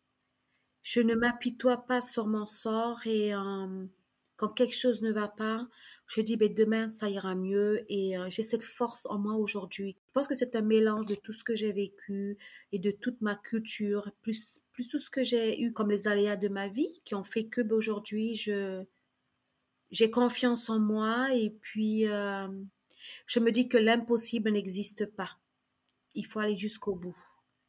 [0.87, 3.85] je ne m'apitoie pas sur mon sort et euh,
[4.37, 5.67] quand quelque chose ne va pas,
[6.05, 9.97] je dis ben, demain ça ira mieux et euh, j'ai cette force en moi aujourd'hui.
[10.07, 12.37] Je pense que c'est un mélange de tout ce que j'ai vécu
[12.71, 16.37] et de toute ma culture, plus, plus tout ce que j'ai eu comme les aléas
[16.37, 18.85] de ma vie qui ont fait que ben, aujourd'hui je
[19.91, 22.47] j'ai confiance en moi et puis euh,
[23.25, 25.31] je me dis que l'impossible n'existe pas.
[26.15, 27.26] Il faut aller jusqu'au bout.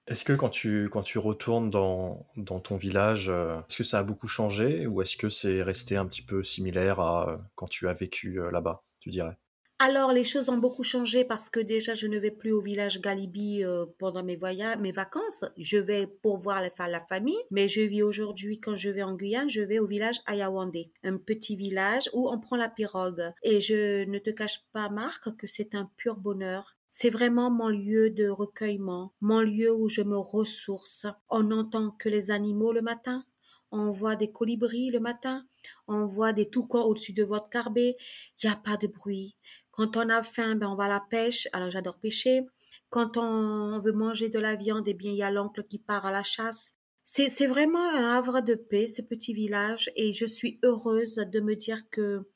[0.08, 3.98] Est-ce que quand tu, quand tu retournes dans, dans ton village, euh, est-ce que ça
[3.98, 7.68] a beaucoup changé ou est-ce que c'est resté un petit peu similaire à euh, quand
[7.68, 9.36] tu as vécu euh, là-bas, tu dirais?
[9.80, 13.00] Alors les choses ont beaucoup changé parce que déjà je ne vais plus au village
[13.00, 13.62] Galibi
[13.98, 15.44] pendant mes voyages, mes vacances.
[15.56, 19.14] Je vais pour voir la, la famille, mais je vis aujourd'hui quand je vais en
[19.14, 23.30] Guyane, je vais au village Ayawande, un petit village où on prend la pirogue.
[23.44, 26.77] Et je ne te cache pas Marc que c'est un pur bonheur.
[26.90, 31.06] C'est vraiment mon lieu de recueillement, mon lieu où je me ressource.
[31.28, 33.24] On n'entend que les animaux le matin,
[33.70, 35.46] on voit des colibris le matin,
[35.86, 37.96] on voit des toucans au-dessus de votre carbet,
[38.42, 39.36] il n'y a pas de bruit.
[39.70, 42.40] Quand on a faim, ben on va à la pêche, alors j'adore pêcher.
[42.88, 46.06] Quand on veut manger de la viande, eh bien il y a l'oncle qui part
[46.06, 46.78] à la chasse.
[47.04, 51.54] c'est vraiment un havre de paix, ce petit village, et je suis heureuse de me
[51.54, 52.26] dire que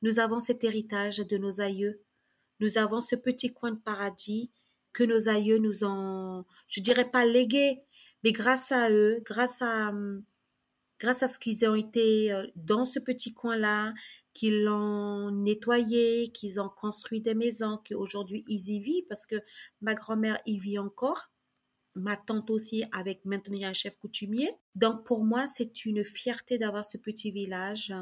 [0.00, 2.02] nous avons cet héritage de nos aïeux.
[2.60, 4.50] Nous avons ce petit coin de paradis
[4.92, 7.82] que nos aïeux nous ont, je dirais pas légué,
[8.24, 9.92] mais grâce à eux, grâce à,
[10.98, 13.94] grâce à ce qu'ils ont été euh, dans ce petit coin-là,
[14.34, 19.36] qu'ils l'ont nettoyé, qu'ils ont construit des maisons, qu'aujourd'hui ils y vivent parce que
[19.80, 21.30] ma grand-mère y vit encore,
[21.94, 24.50] ma tante aussi avec maintenant un chef coutumier.
[24.74, 27.92] Donc pour moi, c'est une fierté d'avoir ce petit village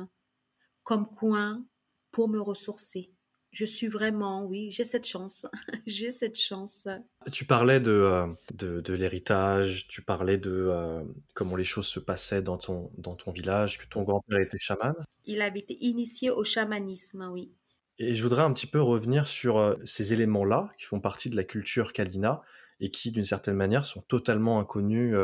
[0.83, 1.65] comme coin
[2.11, 3.16] pour me ressourcer
[3.57, 5.47] je suis vraiment, oui, j'ai cette chance.
[5.87, 6.87] j'ai cette chance.
[7.33, 11.03] Tu parlais de, euh, de, l'héritage, tu parlais de euh,
[11.35, 14.95] comment les choses se passaient dans ton, dans ton village, que ton grand-père était chaman.
[15.25, 17.51] Il avait été initié au chamanisme, oui.
[17.99, 21.37] Et je voudrais un petit peu revenir sur euh, ces éléments-là qui font partie de
[21.37, 22.43] la culture Kalina
[22.81, 25.17] et qui, d'une certaine manière, sont totalement inconnus,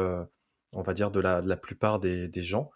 [0.73, 2.71] on va dire, de la, de la plupart des, des gens.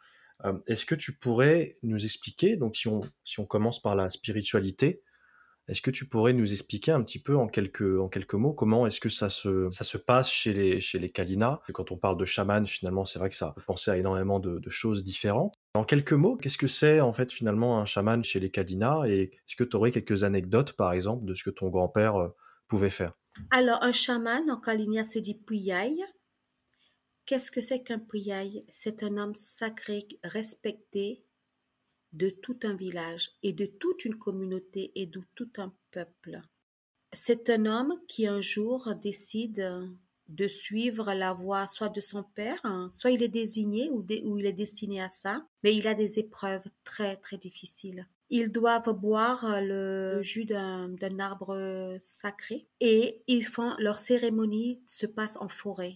[0.66, 5.02] Est-ce que tu pourrais nous expliquer, donc si on, si on commence par la spiritualité,
[5.68, 8.86] est-ce que tu pourrais nous expliquer un petit peu en quelques, en quelques mots comment
[8.86, 11.60] est-ce que ça se, ça se passe chez les, chez les Kalina?
[11.72, 15.02] Quand on parle de chaman, finalement, c'est vrai que ça penser à énormément de, choses
[15.02, 15.54] différentes.
[15.74, 19.02] En quelques mots, qu'est-ce que c'est en fait finalement un chaman chez les Kalina?
[19.06, 22.28] Et est-ce que tu aurais quelques anecdotes, par exemple, de ce que ton grand-père euh,
[22.68, 23.12] pouvait faire?
[23.50, 25.96] Alors, un chaman en Kalina se dit Puyai.
[27.26, 31.25] Qu'est-ce que c'est qu'un Puyai C'est un homme sacré, respecté,
[32.12, 36.40] de tout un village et de toute une communauté et de tout un peuple.
[37.12, 39.88] C'est un homme qui un jour décide
[40.28, 44.46] de suivre la voie soit de son père, soit il est désigné ou, ou, il
[44.46, 48.06] est destiné à ça, mais il a des épreuves très très difficiles.
[48.28, 55.36] Ils doivent boire le jus d'un arbre sacré et ils font leur cérémonie se passe
[55.40, 55.94] en forêt.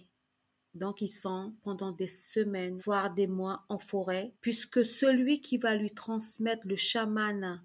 [0.75, 5.75] Donc ils sont pendant des semaines, voire des mois en forêt, puisque celui qui va
[5.75, 7.63] lui transmettre le chaman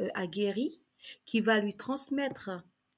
[0.00, 0.80] euh, aguerri,
[1.24, 2.50] qui va lui transmettre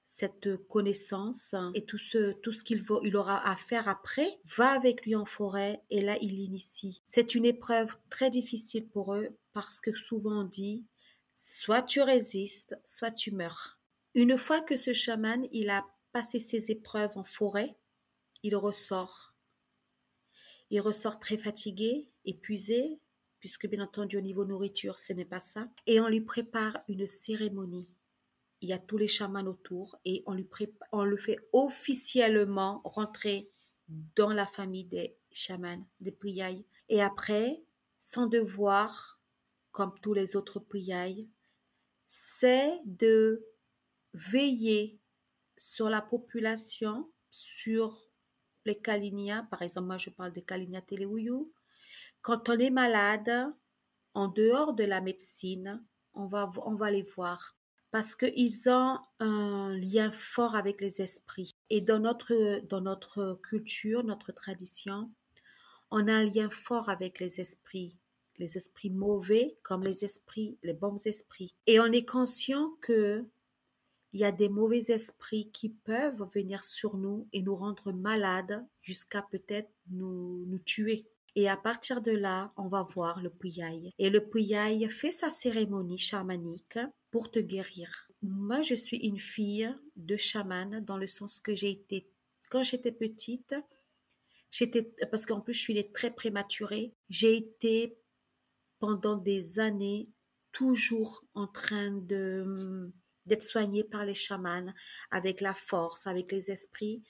[0.09, 5.05] cette connaissance et tout ce, tout ce qu'il il aura à faire après, va avec
[5.05, 7.03] lui en forêt et là il l'initie.
[7.07, 10.87] C'est une épreuve très difficile pour eux parce que souvent on dit
[11.35, 13.79] soit tu résistes, soit tu meurs.
[14.15, 17.77] Une fois que ce chaman il a passé ses épreuves en forêt,
[18.43, 19.28] il ressort.
[20.71, 23.01] Il ressort très fatigué, épuisé,
[23.41, 25.69] puisque bien entendu au niveau nourriture, ce n'est pas ça.
[25.87, 27.89] Et on lui prépare une cérémonie.
[28.61, 30.47] Il y a tous les chamans autour et on, lui
[30.93, 33.51] on le fait officiellement rentrer
[34.17, 36.65] dans la famille des chamans, des priailles.
[36.89, 37.63] Et après,
[37.99, 39.21] son devoir,
[39.71, 41.29] comme tous les autres priailles,
[42.07, 43.47] c'est de
[44.15, 44.99] veiller
[45.57, 48.08] sur la population, sur
[48.69, 51.51] les Kalinia, par exemple, moi je parle des Kalinia Teleouyu,
[52.23, 53.53] quand on est malade,
[54.15, 55.83] en dehors de la médecine,
[56.15, 57.57] on va, on va les voir
[57.91, 61.53] parce qu'ils ont un lien fort avec les esprits.
[61.71, 65.11] Et dans notre, dans notre culture, notre tradition,
[65.91, 67.97] on a un lien fort avec les esprits,
[68.37, 71.55] les esprits mauvais comme les esprits, les bons esprits.
[71.67, 73.25] Et on est conscient que
[74.13, 78.65] il y a des mauvais esprits qui peuvent venir sur nous et nous rendre malades
[78.81, 81.07] jusqu'à peut-être nous, nous tuer.
[81.37, 83.93] Et à partir de là, on va voir le Puyai.
[83.99, 86.79] Et le Puyai fait sa cérémonie chamanique
[87.11, 88.09] pour te guérir.
[88.23, 92.11] Moi, je suis une fille de chaman dans le sens que j'ai été,
[92.51, 93.55] quand j'étais petite,
[94.51, 97.97] j'étais, parce qu'en plus je suis très prématurée, j'ai été
[98.81, 100.09] pendant des années
[100.53, 102.91] toujours en train de
[103.29, 104.73] d'être soignée par les chamans,
[105.11, 107.03] avec la force, avec les esprits,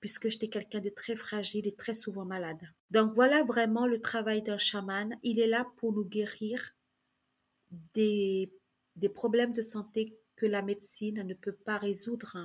[0.00, 2.60] puisque j'étais quelqu'un de très fragile et très souvent malade.
[2.90, 5.16] Donc voilà vraiment le travail d'un chaman.
[5.22, 6.74] Il est là pour nous guérir
[7.94, 8.52] des,
[8.96, 12.36] des problèmes de santé que la médecine ne peut pas résoudre.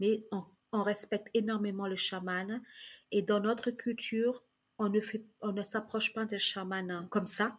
[0.00, 2.62] Mais on, respecte énormément le chaman
[3.10, 4.44] et dans notre culture,
[4.76, 7.58] on ne, fait, on ne s'approche pas des chamans comme ça.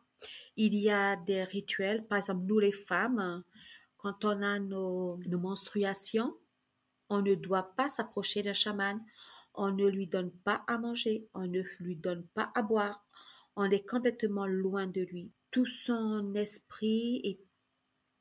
[0.56, 3.43] Il y a des rituels, par exemple, nous les femmes,
[4.08, 6.38] quand on a nos, menstruations,
[7.10, 9.04] on ne doit pas s'approcher d'un chaman,
[9.54, 13.06] on ne lui donne pas à manger, on ne lui donne pas à boire,
[13.58, 15.34] on est complètement loin de lui.
[15.52, 17.41] Tout son esprit et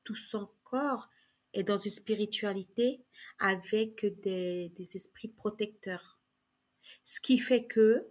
[0.03, 1.09] tout son corps
[1.53, 3.05] est dans une spiritualité
[3.38, 6.18] avec des, des esprits protecteurs.
[7.05, 8.09] Ce qui fait que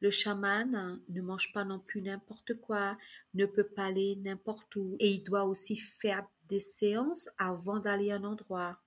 [0.00, 2.96] le chaman ne mange pas non plus n'importe quoi,
[3.34, 8.10] ne peut pas aller n'importe où et il doit aussi faire des séances avant d'aller
[8.10, 8.80] à un endroit.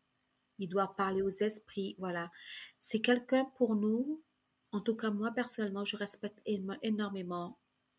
[0.59, 2.31] Il doit parler aux esprits, voilà.
[2.79, 4.21] C'est quelqu'un pour nous
[4.73, 7.57] En tout cas, moi personnellement, je respecte énormément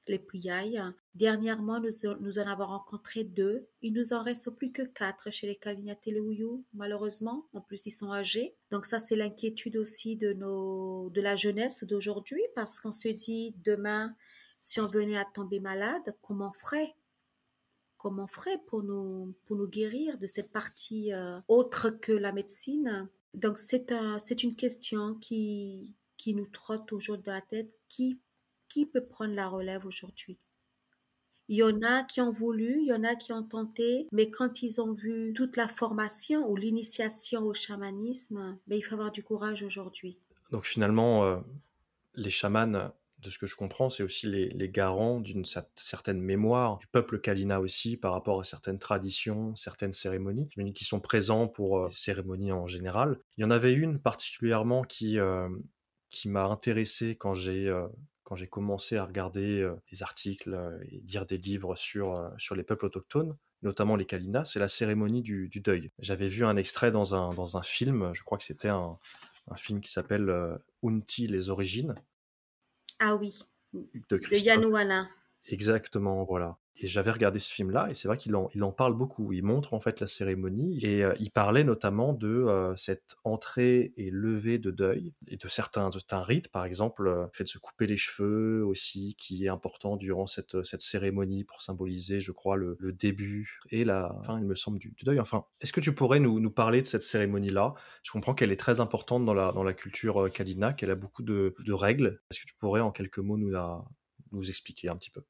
[0.09, 0.83] les Priailles.
[1.15, 3.69] Dernièrement, nous, en avons rencontré deux.
[3.83, 7.47] Il nous en reste plus que quatre chez les Kaliniateleuyu, malheureusement.
[7.53, 8.55] En plus, ils sont âgés.
[8.71, 13.55] Donc ça, c'est l'inquiétude aussi de, nos, de la jeunesse d'aujourd'hui parce qu'on se dit
[13.65, 14.15] demain,
[14.61, 16.95] si on venait à tomber malade, comment on ferait?
[18.03, 22.33] Comment on ferait pour nous, pour nous guérir de cette partie euh, autre que la
[22.33, 27.73] médecine Donc c'est un, une question qui, qui nous trotte toujours dans la tête.
[27.89, 28.19] Qui
[28.69, 30.37] qui peut prendre la relève aujourd'hui?
[31.49, 34.31] Il y en a qui ont voulu, il y en a qui ont tenté, mais
[34.31, 39.13] quand ils ont vu toute la formation ou l'initiation au chamanisme, ben, il faut avoir
[39.13, 40.19] du courage aujourd'hui.
[40.51, 41.37] Donc finalement, euh,
[42.15, 45.45] les chamans, de ce que je comprends, c'est aussi les, garants d'une
[45.77, 51.01] certaine mémoire du peuple Kalina aussi par rapport à certaines traditions, certaines cérémonies qui sont
[51.01, 53.19] présents pour euh, les cérémonies en général.
[53.37, 55.49] Il y en avait une particulièrement qui, euh,
[56.11, 57.71] qui m'a intéressé quand j'ai
[58.33, 62.31] quand j'ai commencé à regarder euh, des articles euh, et lire des livres sur, euh,
[62.39, 65.91] sur les peuples autochtones, notamment les Kalinas, c'est la cérémonie du, deuil.
[65.99, 68.95] J'avais vu un extrait dans un, dans un film, je crois que c'était un,
[69.51, 70.33] un, film qui s'appelle
[70.83, 71.95] Unti, les origines.
[73.05, 73.37] Ah oui,
[73.73, 75.09] de, de
[75.49, 76.57] Exactement, voilà.
[76.83, 79.33] Et j'avais regardé ce film-là, et c'est vrai qu'il en, parle beaucoup.
[79.33, 83.93] Il montre en fait la cérémonie, et euh, il parlait notamment de euh, cette entrée
[83.97, 87.49] et levée de deuil, et de certains, certains rites, par exemple, euh, le fait de
[87.49, 92.33] se couper les cheveux aussi, qui est important durant cette, cette cérémonie pour symboliser, je
[92.33, 95.21] crois, le, début et la fin, il me semble, du, deuil.
[95.21, 97.75] Enfin, est-ce que tu pourrais nous, nous parler de cette cérémonie-là?
[98.03, 101.23] Je comprends qu'elle est très importante dans la, dans la culture Kadina, qu'elle a beaucoup
[101.23, 102.21] de, de règles.
[102.31, 103.85] Est-ce que tu pourrais en quelques mots nous, la,
[104.33, 105.23] nous expliquer un petit peu?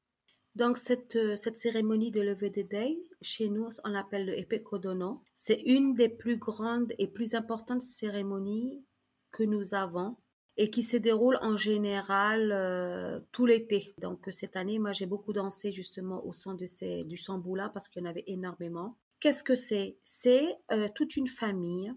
[0.55, 5.23] Donc cette, euh, cette cérémonie de levée de deuil, chez nous, on l'appelle le Epekodono.
[5.33, 8.85] C'est une des plus grandes et plus importantes cérémonies
[9.31, 10.17] que nous avons
[10.57, 13.95] et qui se déroule en général euh, tout l'été.
[13.97, 17.89] Donc cette année, moi j'ai beaucoup dansé justement au son de ces, du samboula parce
[17.89, 18.97] qu'il y en avait énormément.
[19.19, 19.97] Qu'est-ce que c'est?
[20.03, 21.91] C'est euh, toute une famille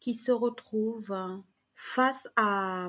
[0.00, 1.14] qui se retrouve
[1.74, 2.88] face à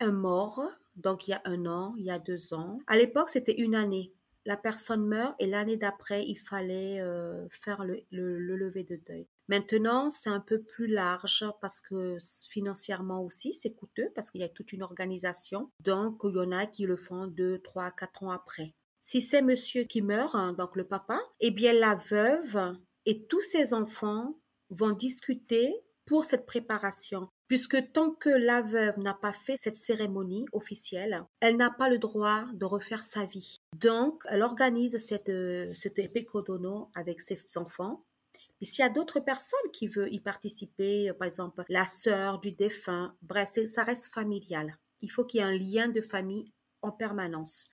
[0.00, 0.62] un mort,
[0.96, 2.80] donc il y a un an, il y a deux ans.
[2.86, 4.12] À l'époque, c'était une année
[4.48, 9.28] la personne meurt et l'année d'après, il fallait euh, faire le, le, lever de deuil.
[9.46, 12.16] Maintenant, c'est un peu plus large parce que
[12.48, 15.70] financièrement aussi, c'est coûteux parce qu'il y a toute une organisation.
[15.84, 18.72] Donc, il y en a qui le font deux, trois, quatre ans après.
[19.02, 23.42] Si c'est monsieur qui meurt, hein, donc le papa, eh bien, la veuve et tous
[23.42, 25.74] ses enfants vont discuter
[26.06, 31.56] pour cette préparation puisque tant que la veuve n'a pas fait cette cérémonie officielle, elle
[31.56, 33.56] n'a pas le droit de refaire sa vie.
[33.76, 35.32] Donc, elle organise cette,
[35.74, 38.04] cette épicodono avec ses enfants.
[38.60, 43.16] S'il y a d'autres personnes qui veulent y participer, par exemple la sœur du défunt,
[43.22, 44.76] bref, ça reste familial.
[45.00, 47.68] Il faut qu'il y ait un lien de famille en permanence.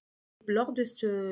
[0.47, 0.83] Lors de,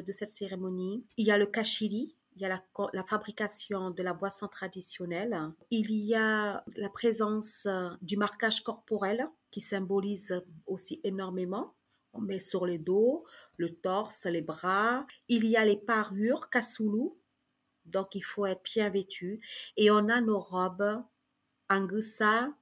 [0.01, 4.13] de cette cérémonie, il y a le kashiri, il y a la, fabrication de la
[4.13, 5.37] boisson traditionnelle,
[5.71, 11.75] il y a la présence euh, du marquage corporel qui symbolise aussi énormément.
[12.13, 13.25] On met sur le dos,
[13.57, 15.05] le torse, les bras.
[15.27, 17.09] Il y a les parures kasulu,
[17.85, 19.41] donc il faut être bien vêtu.
[19.77, 21.03] Et on a nos robes
[21.69, 22.53] angusa,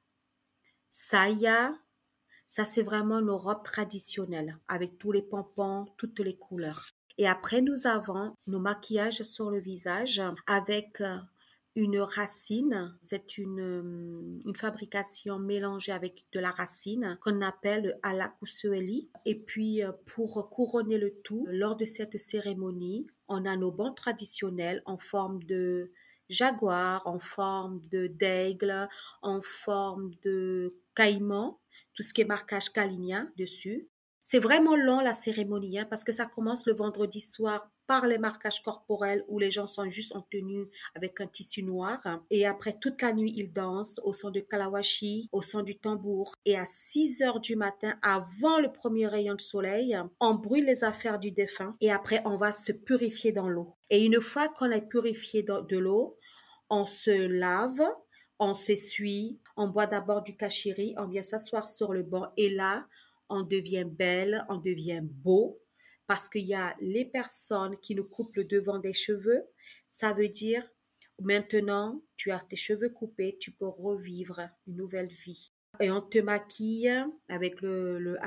[0.90, 1.74] saya.
[2.48, 6.88] Ça, c'est vraiment nos robes traditionnelles avec tous les pompons, toutes les couleurs.
[7.22, 11.18] Et après, nous avons nos maquillages sur le visage avec euh,
[11.76, 12.98] une racine.
[13.04, 19.12] C'est une, euh, une, fabrication mélangée avec de la racine qu'on appelle alakusueli.
[19.28, 23.96] Et puis, euh, pour couronner le tout, lors de cette cérémonie, on a nos bancs
[23.96, 25.92] traditionnels en forme de
[26.28, 28.90] jaguar, en forme de d'aigle,
[29.22, 31.60] en forme de caïman,
[31.94, 33.91] tout ce qui est marquage kalinien dessus.
[34.32, 38.18] C'est vraiment long la cérémonie hein, parce que ça commence le vendredi soir par les
[38.18, 42.00] marquages corporels où les gens sont juste en tenue avec un tissu noir.
[42.30, 46.34] Et après toute la nuit, ils dansent au son du kalawashi, au son du tambour.
[46.46, 50.86] Et à 6 heures du matin, avant le premier rayon de soleil, on brûle les
[50.86, 53.76] affaires du défunt et après on va se purifier dans l'eau.
[53.90, 56.18] Et une fois qu'on a purifié de l'eau,
[56.70, 57.82] on se lave,
[58.40, 62.88] on s'essuie, on boit d'abord du kashiri, on vient s'asseoir sur le banc et là,
[63.32, 65.62] on devient belle, on devient beau,
[66.08, 69.44] parce qu'il y a les personnes qui nous coupent le devant des cheveux.
[69.90, 70.70] Ça veut dire,
[71.20, 75.54] maintenant, tu as tes cheveux coupés, tu peux revivre une nouvelle vie.
[75.80, 76.94] Et on te maquille
[77.30, 78.18] avec le, le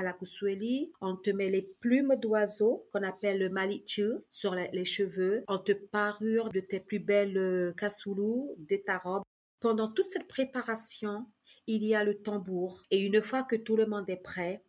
[1.01, 5.45] On te met les plumes d'oiseau qu'on appelle le malichu sur les, cheveux.
[5.47, 9.23] On te parure de tes plus belles cassoulous, de ta robe.
[9.61, 11.27] Pendant toute cette préparation,
[11.67, 12.83] il y a le tambour.
[12.91, 14.63] Et une fois que tout le monde est prêt,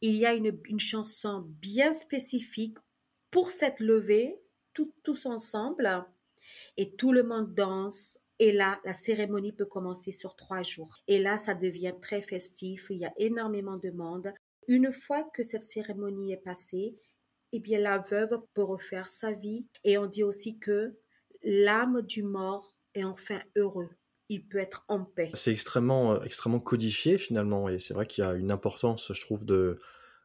[0.00, 2.78] Il y a une, chanson bien spécifique
[3.30, 4.40] pour cette levée,
[5.02, 6.04] tous ensemble,
[6.76, 8.18] et tout le monde danse.
[8.38, 10.98] Et là, la cérémonie peut commencer sur trois jours.
[11.06, 12.86] Et là, ça devient très festif.
[12.90, 14.32] Il y a énormément de monde.
[14.66, 16.96] Une fois que cette cérémonie est passée,
[17.52, 19.66] eh bien, la veuve peut refaire sa vie.
[19.84, 20.96] Et on dit aussi que
[21.42, 23.90] l'âme du mort est enfin heureux.
[24.30, 25.30] Il peut être en paix.
[25.34, 27.68] C'est extrêmement, euh, extrêmement codifié finalement.
[27.68, 29.78] Et c'est vrai qu'il y a une importance, je trouve, de,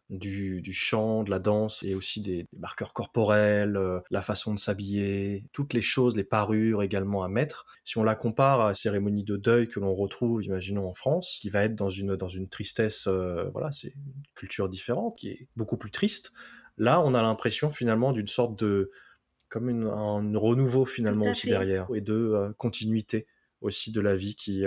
[0.09, 5.45] du, chant, de la danse et aussi des, marqueurs corporels, euh, la façon de s'habiller,
[5.51, 7.65] toutes les choses, les parures également à mettre.
[7.83, 11.39] Si on la compare à la cérémonie de deuil que l'on retrouve, imaginons en France,
[11.41, 15.29] qui va être dans une, dans une tristesse, euh, voilà, c'est une culture différente, qui
[15.29, 16.31] est beaucoup plus triste.
[16.77, 18.91] Là, on a l'impression finalement d'une sorte de,
[19.49, 23.25] comme une, un renouveau finalement aussi derrière, et de euh, continuité
[23.61, 24.63] aussi de la vie qui,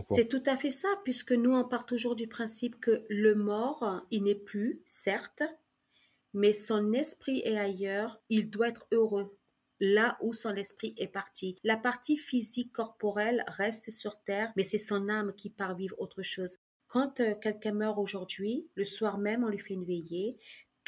[0.00, 4.02] c'est tout à fait ça, puisque nous, on part toujours du principe que le mort,
[4.10, 5.42] il n'est plus, certes,
[6.32, 9.36] mais son esprit est ailleurs, il doit être heureux
[9.80, 11.56] là où son esprit est parti.
[11.62, 16.22] La partie physique corporelle reste sur Terre, mais c'est son âme qui part vivre autre
[16.22, 16.58] chose.
[16.88, 20.38] Quand euh, quelqu'un meurt aujourd'hui, le soir même, on lui fait une veillée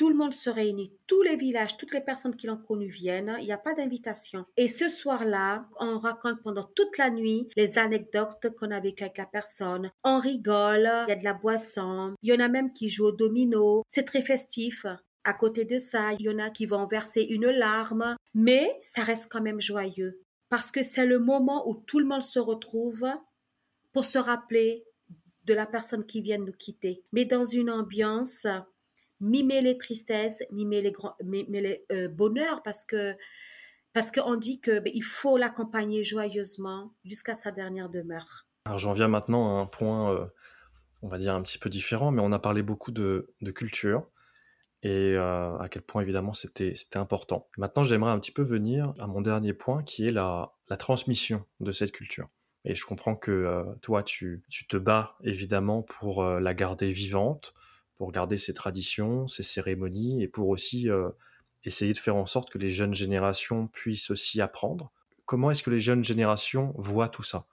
[0.00, 3.36] tout le monde se réunit, tous les villages, toutes les personnes qui l'ont connu viennent,
[3.38, 4.46] il n'y a pas d'invitation.
[4.56, 9.18] Et ce soir-là, on raconte pendant toute la nuit les anecdotes qu'on a vécues avec
[9.18, 9.90] la personne.
[10.02, 13.08] On rigole, il y a de la boisson, il y en a même qui jouent
[13.08, 14.86] au domino, c'est très festif.
[15.24, 19.02] À côté de ça, il y en a qui vont verser une larme, mais ça
[19.02, 20.22] reste quand même joyeux.
[20.48, 23.06] Parce que c'est le moment où tout le monde se retrouve
[23.92, 24.82] pour se rappeler
[25.44, 27.02] de la personne qui vient de nous quitter.
[27.12, 28.46] Mais dans une ambiance
[29.20, 33.14] mimer les tristesses, mimer les, grands, mimer les euh, bonheurs, parce que
[33.92, 38.46] parce qu'on dit que ben, il faut l'accompagner joyeusement jusqu'à sa dernière demeure.
[38.64, 40.26] Alors j'en viens maintenant à un point, euh,
[41.02, 44.08] on va dire un petit peu différent, mais on a parlé beaucoup de, culture
[44.82, 47.48] et euh, à quel point évidemment c'était important.
[47.58, 51.44] Maintenant j'aimerais un petit peu venir à mon dernier point qui est la, la transmission
[51.58, 52.28] de cette culture.
[52.64, 57.54] Et je comprends que toi tu, tu, te bats évidemment pour la garder vivante,
[58.00, 61.10] pour garder ces traditions, ces cérémonies et pour aussi euh,
[61.64, 64.90] essayer de faire en sorte que les jeunes générations puissent aussi apprendre.
[65.26, 67.46] Comment est-ce que les jeunes générations voient tout ça?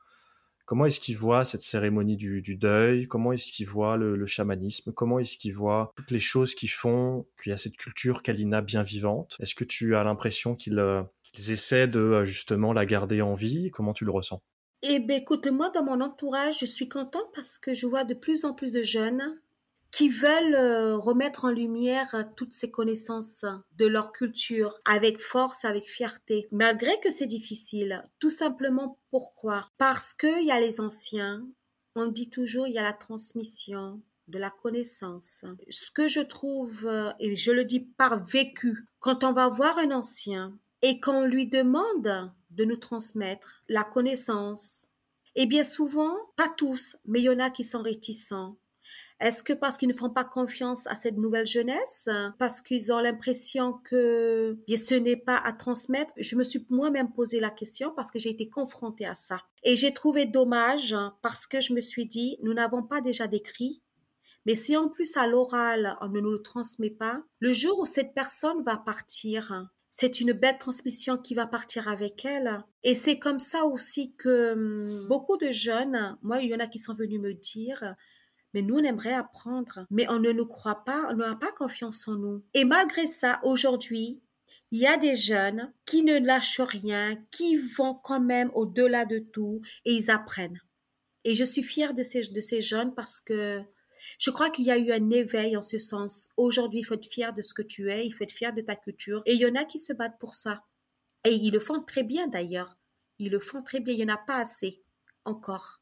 [0.65, 3.09] Comment est-ce qu'ils voient cette cérémonie du, deuil?
[3.09, 4.93] Comment est-ce qu'ils voient le, chamanisme?
[4.93, 8.61] Comment est-ce qu'ils voient toutes les choses qui font qu'il y a cette culture Kalina
[8.61, 9.35] bien vivante?
[9.41, 11.03] Est-ce que tu as l'impression qu'ils euh,
[11.35, 13.69] essaient de euh, justement la garder en vie?
[13.71, 14.41] Comment tu le ressens?
[14.81, 18.13] Eh bien, écoute, moi, dans mon entourage, je suis contente parce que je vois de
[18.13, 19.37] plus en plus de jeunes
[19.97, 23.45] qui veulent euh, remettre en lumière toutes ces connaissances
[23.79, 28.03] de leur culture avec force, avec fierté, malgré que c'est difficile.
[28.19, 29.71] Tout simplement pourquoi?
[29.79, 31.47] Parce qu'il y a les anciens,
[31.95, 35.45] on dit toujours il y a la transmission de la connaissance.
[35.71, 39.79] Ce que je trouve, euh, et je le dis par vécu, quand on va voir
[39.79, 44.89] un ancien et qu'on lui demande de nous transmettre la connaissance,
[45.33, 48.57] et eh bien souvent, pas tous, mais il y en a qui sont réticents
[49.19, 52.07] est-ce que parce qu'ils ne font pas confiance à cette nouvelle jeunesse,
[52.37, 57.39] parce qu'ils ont l'impression que ce n'est pas à transmettre Je me suis moi-même posé
[57.39, 59.41] la question parce que j'ai été confrontée à ça.
[59.63, 63.81] Et j'ai trouvé dommage parce que je me suis dit, nous n'avons pas déjà d'écrit,
[64.45, 67.85] mais si en plus à l'oral, on ne nous le transmet pas, le jour où
[67.85, 72.63] cette personne va partir, c'est une belle transmission qui va partir avec elle.
[72.83, 76.67] Et c'est comme ça aussi que hum, beaucoup de jeunes, moi, il y en a
[76.67, 77.95] qui sont venus me dire,
[78.53, 79.85] mais nous, on aimerait apprendre.
[79.89, 82.43] Mais on ne nous croit pas, on n'a pas confiance en nous.
[82.53, 84.21] Et malgré ça, aujourd'hui,
[84.71, 89.19] il y a des jeunes qui ne lâchent rien, qui vont quand même au-delà de
[89.19, 90.61] tout et ils apprennent.
[91.23, 93.61] Et je suis fière de ces, jeunes parce que
[94.19, 96.29] je crois qu'il y a eu un éveil en ce sens.
[96.37, 98.61] Aujourd'hui, il faut être fier de ce que tu es, il faut être fier de
[98.61, 99.23] ta culture.
[99.25, 100.63] Et il y en a qui se battent pour ça.
[101.23, 102.77] Et ils le font très bien d'ailleurs.
[103.19, 103.93] Ils le font très bien.
[103.93, 104.83] Il n'y en a pas assez
[105.25, 105.81] encore.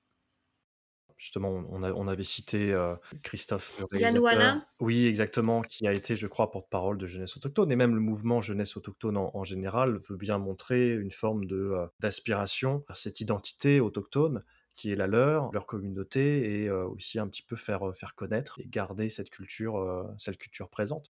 [1.25, 6.99] Justement, on, avait cité euh, Christophe Yann Oui, exactement, qui a été, je crois, porte-parole
[6.99, 7.71] de Jeunesse Autochtone.
[7.71, 12.85] Et même le mouvement Jeunesse Autochtone en, général veut bien montrer une forme euh, d'aspiration
[12.89, 14.43] à cette identité autochtone
[14.75, 18.59] qui est la leur, leur communauté, et euh, aussi un petit peu faire, faire connaître
[18.59, 21.11] et garder cette culture, cette culture présente.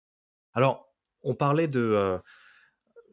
[0.54, 0.90] Alors,
[1.20, 2.18] on parlait de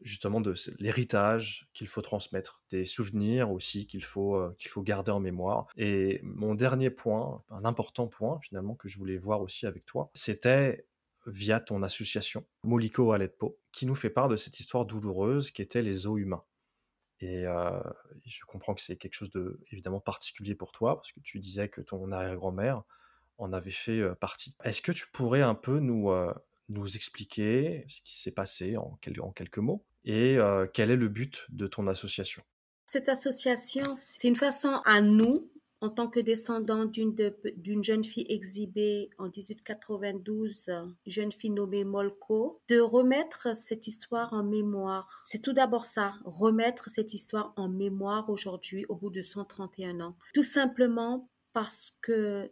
[0.02, 5.10] justement de l'héritage qu'il faut transmettre, des souvenirs aussi qu'il faut, euh, qu'il faut garder
[5.10, 5.66] en mémoire.
[5.76, 10.10] Et mon dernier point, un important point finalement que je voulais voir aussi avec toi,
[10.14, 10.86] c'était
[11.26, 15.82] via ton association Moliko Aletpo, qui nous fait part de cette histoire douloureuse qui était
[15.82, 16.44] les os humains.
[17.20, 17.80] Et euh,
[18.24, 21.68] je comprends que c'est quelque chose de évidemment particulier pour toi, parce que tu disais
[21.68, 22.82] que ton arrière-grand-mère
[23.38, 24.54] en avait fait partie.
[24.64, 26.10] Est-ce que tu pourrais un peu nous,
[26.68, 30.38] nous expliquer ce qui s'est passé en, quelques mots et
[30.72, 32.42] quel est le but de ton association
[32.86, 35.50] Cette association, c'est une façon à nous,
[35.80, 40.70] en tant que descendant d'une jeune fille exhibée en 1892,
[41.06, 45.20] jeune fille nommée Molko, de remettre cette histoire en mémoire.
[45.24, 50.16] C'est tout d'abord ça, remettre cette histoire en mémoire aujourd'hui au bout de 131 ans.
[50.34, 52.50] Tout simplement parce que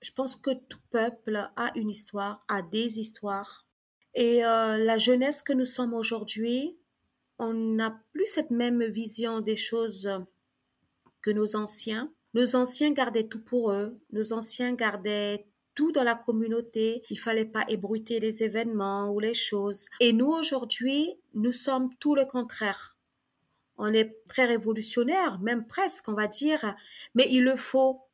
[0.00, 3.66] je pense que tout peuple a une histoire, a des histoires.
[4.14, 6.76] Et euh, la jeunesse que nous sommes aujourd'hui,
[7.38, 10.10] on n'a plus cette même vision des choses
[11.22, 12.12] que nos anciens.
[12.34, 13.98] Nos anciens gardaient tout pour eux.
[14.12, 17.02] Nos anciens gardaient tout dans la communauté.
[17.10, 19.86] Il fallait pas ébruiter les événements ou les choses.
[20.00, 22.96] Et nous, aujourd'hui, nous sommes tout le contraire.
[23.76, 26.74] On est très révolutionnaire, même presque, on va dire.
[27.14, 28.07] Mais il le faut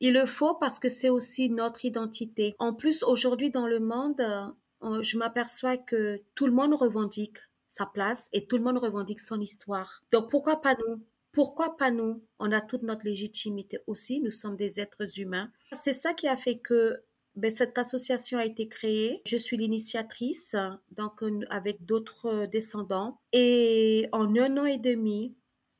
[0.00, 2.54] il le faut parce que c'est aussi notre identité.
[2.58, 4.20] En plus, aujourd'hui dans le monde,
[4.82, 9.20] euh, je m'aperçois que tout le monde revendique sa place et tout le monde revendique
[9.20, 10.02] son histoire.
[10.12, 11.02] Donc pourquoi pas nous?
[11.32, 12.22] Pourquoi pas nous?
[12.38, 15.50] On a toute notre légitimité aussi, nous sommes des êtres humains.
[15.72, 17.02] C'est ça qui a fait que
[17.34, 19.20] ben, cette association a été créée.
[19.26, 20.56] Je suis l'initiatrice,
[20.92, 23.20] donc avec d'autres descendants.
[23.34, 25.34] Et en un an et demi,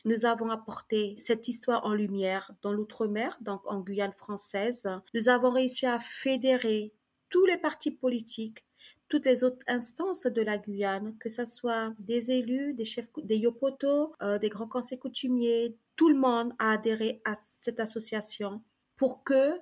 [0.07, 4.88] nous avons apporté cette histoire en lumière dans l'outre-mer, donc en Guyane française.
[5.14, 6.94] Nous avons réussi à fédérer
[7.28, 8.64] tous les partis politiques,
[9.09, 13.36] toutes les autres instances de la Guyane, que ce soit des élus, des chefs, des
[13.36, 18.62] yopoto, euh, des grands conseils coutumiers, tout le monde a adhéré à cette association
[18.96, 19.59] pour que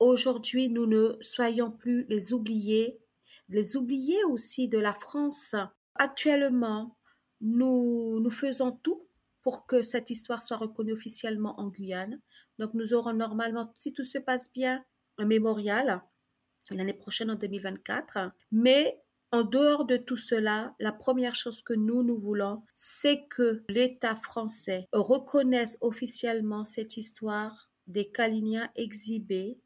[0.00, 3.00] aujourd'hui nous ne soyons plus les oubliés,
[3.48, 5.54] les oubliés aussi de la France.
[5.94, 6.98] Actuellement,
[7.40, 9.00] nous, nous faisons tout
[9.46, 12.20] pour que cette histoire soit reconnue officiellement en Guyane.
[12.58, 14.84] Donc nous aurons normalement, si tout se passe bien,
[15.18, 16.02] un mémorial
[16.72, 18.32] l'année prochaine en 2024.
[18.50, 23.62] Mais en dehors de tout cela, la première chose que nous, nous voulons, c'est que
[23.68, 29.60] l'État français reconnaisse officiellement cette histoire des Kalinia exhibés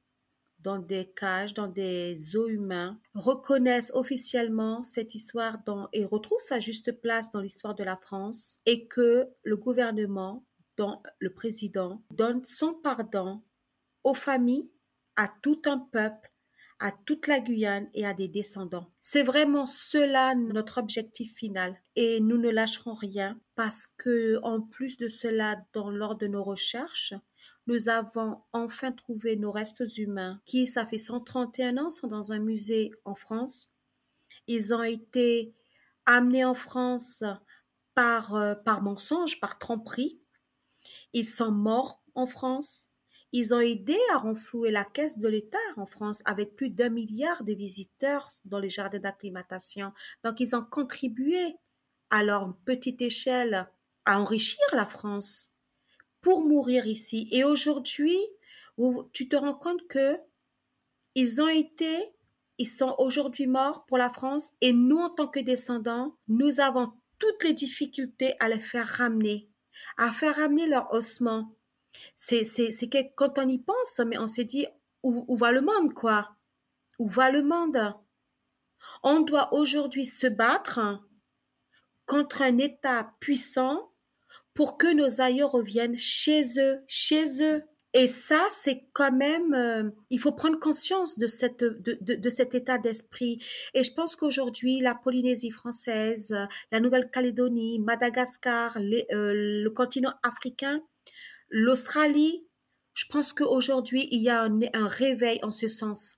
[0.62, 5.58] dans des cages, dans des eaux humains, reconnaissent officiellement cette histoire
[5.92, 10.44] et retrouvent sa juste place dans l'histoire de la France et que le gouvernement,
[10.76, 13.42] dont le président, donne son pardon
[14.04, 14.70] aux familles,
[15.16, 16.30] à tout un peuple,
[16.78, 18.90] à toute la Guyane et à des descendants.
[19.00, 24.96] C'est vraiment cela notre objectif final et nous ne lâcherons rien parce que en plus
[24.96, 27.12] de cela dans l'ordre de nos recherches,
[27.70, 32.40] nous avons enfin trouvé nos restes humains qui, ça fait 131 ans, sont dans un
[32.40, 33.68] musée en France.
[34.48, 35.54] Ils ont été
[36.04, 37.22] amenés en France
[37.94, 40.20] par, euh, par mensonge, par tromperie.
[41.12, 42.88] Ils sont morts en France.
[43.30, 47.44] Ils ont aidé à renflouer la caisse de l'État en France avec plus d'un milliard
[47.44, 49.92] de visiteurs dans les jardins d'acclimatation.
[50.24, 51.54] Donc, ils ont contribué
[52.10, 53.70] à leur petite échelle
[54.06, 55.52] à enrichir la France
[56.20, 57.28] pour mourir ici.
[57.32, 58.18] Et aujourd'hui,
[59.12, 60.18] tu te rends compte que
[61.14, 62.14] ils ont été,
[62.58, 66.92] ils sont aujourd'hui morts pour la France et nous, en tant que descendants, nous avons
[67.18, 69.48] toutes les difficultés à les faire ramener,
[69.96, 71.54] à faire ramener leur ossement.
[72.16, 74.66] C'est, c'est, c'est que quand on y pense, mais on se dit,
[75.02, 76.36] où, où va le monde, quoi?
[76.98, 77.94] Où va le monde?
[79.02, 80.80] On doit aujourd'hui se battre
[82.06, 83.89] contre un État puissant
[84.60, 87.62] pour que nos aïeux reviennent chez eux, chez eux.
[87.94, 92.54] Et ça, c'est quand même, euh, il faut prendre conscience de, cette, de, de, cet
[92.54, 93.42] état d'esprit.
[93.72, 96.36] Et je pense qu'aujourd'hui, la Polynésie française,
[96.72, 100.82] la Nouvelle-Calédonie, Madagascar, euh, le continent africain,
[101.48, 102.46] l'Australie,
[102.92, 106.16] je pense qu'aujourd'hui, il y a un, un réveil en ce sens.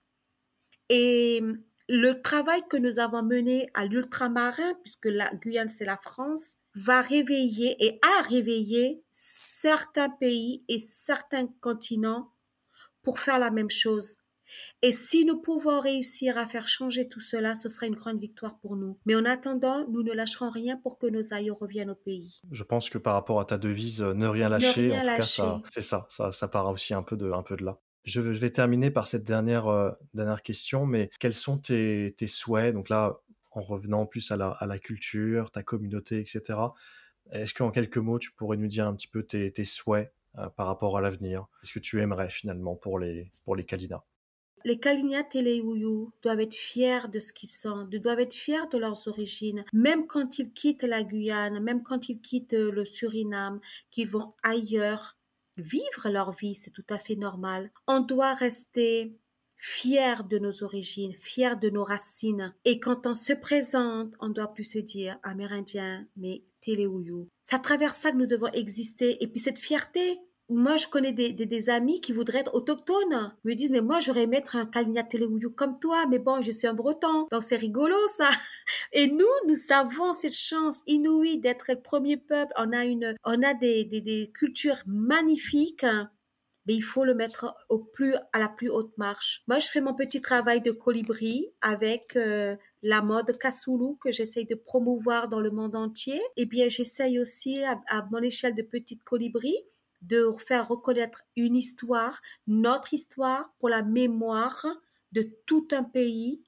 [0.89, 1.41] Et
[1.89, 7.03] le travail que nous avons mené à l'ultramarin, puisque la Guyane, c'est la France, va
[7.03, 12.33] réveiller et a réveillé certains pays et certains continents
[13.03, 14.17] pour faire la même chose.
[14.83, 18.59] Et si nous pouvons réussir à faire changer tout cela, ce sera une grande victoire
[18.59, 18.99] pour nous.
[19.07, 22.39] Mais en attendant, nous ne lâcherons rien pour que nos aïeux reviennent au pays.
[22.51, 25.63] Je pense que par rapport à ta devise, euh, ne rien lâcher, en tout cas,
[25.69, 27.79] c'est ça, ça, ça part aussi un peu de, un peu de là.
[28.05, 32.75] Je, vais terminer par cette dernière, euh, dernière question, mais quels sont tes, tes souhaits?
[32.75, 33.21] Donc là,
[33.55, 36.59] en revenant plus à la, à culture, ta communauté, etc.
[37.31, 40.67] Est-ce qu'en quelques mots, tu pourrais nous dire un petit peu tes, souhaits euh, par
[40.67, 41.47] rapport à l'avenir?
[41.61, 44.05] Qu'est-ce que tu aimerais finalement pour les, pour les Kalina?
[44.65, 48.69] Les Kalina et les Ouyou doivent être fiers de ce qu'ils sont, doivent être fiers
[48.71, 53.61] de leurs origines, même quand ils quittent la Guyane, même quand ils quittent le Suriname,
[53.91, 55.17] qu'ils vont ailleurs.
[55.57, 57.73] vivre leur vie, c'est tout à fait normal.
[57.87, 59.19] On doit rester
[59.63, 62.53] fier de nos origines, fier de nos racines.
[62.65, 67.29] Et quand on se présente, on doit plus se dire amérindien, mais téléouyou.
[67.45, 69.23] C'est à travers ça que nous devons exister.
[69.23, 73.33] Et puis cette fierté, moi, je connais des, des, amis qui voudraient être autochtones.
[73.45, 76.51] me disent, mais moi, j'aurais aimé être un Kalinia Téléouyou comme toi, mais bon, je
[76.51, 77.29] suis un breton.
[77.31, 78.29] Donc, c'est rigolo, ça.
[78.93, 82.53] Et nous, nous avons cette chance inouïe d'être le premier peuple.
[82.59, 85.87] On a une, on a des, des cultures magnifiques
[86.67, 89.43] mais il faut le mettre au plus à la plus haute marche.
[89.49, 94.47] Moi, je fais mon petit travail de colibri avec euh, la mode Kasulu que j'essaye
[94.47, 96.21] de promouvoir dans le monde entier.
[96.37, 99.55] Et bien, j'essaye aussi à, mon échelle de petite colibri
[100.03, 104.67] de faire reconnaître une histoire, notre histoire pour la mémoire
[105.13, 106.43] de tout un pays.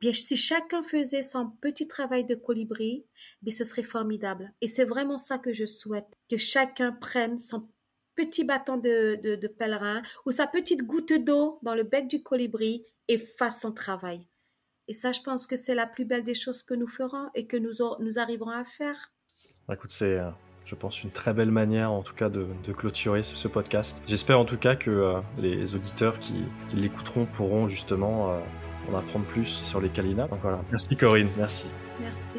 [0.00, 3.04] Bien, si chacun faisait son petit travail de colibri,
[3.42, 4.52] bien, ce serait formidable.
[4.60, 7.68] Et c'est vraiment ça que je souhaite, que chacun prenne son
[8.14, 12.84] petit bâton de, de, pèlerin ou sa petite goutte d'eau dans le bec du colibri
[13.08, 14.26] et fasse son travail.
[14.88, 17.46] Et ça, je pense que c'est la plus belle des choses que nous ferons et
[17.46, 19.12] que nous, nous arriverons à faire.
[19.68, 20.30] Bah, écoute, c'est, euh,
[20.64, 24.02] je pense, une très belle manière, en tout cas, de, de clôturer ce, podcast.
[24.06, 28.40] J'espère, en tout cas, que euh, les auditeurs qui, qui l'écouteront pourront justement euh,
[28.90, 30.26] en apprendre plus sur les Kalina.
[30.26, 30.60] Donc voilà.
[30.70, 31.66] Merci Corinne, merci.
[32.00, 32.38] Merci.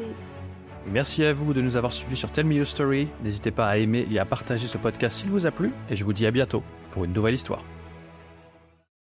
[0.90, 3.08] Merci à vous de nous avoir suivis sur Tell Me Your Story.
[3.22, 5.72] N'hésitez pas à aimer et à partager ce podcast s'il vous a plu.
[5.88, 7.62] Et je vous dis à bientôt pour une nouvelle histoire.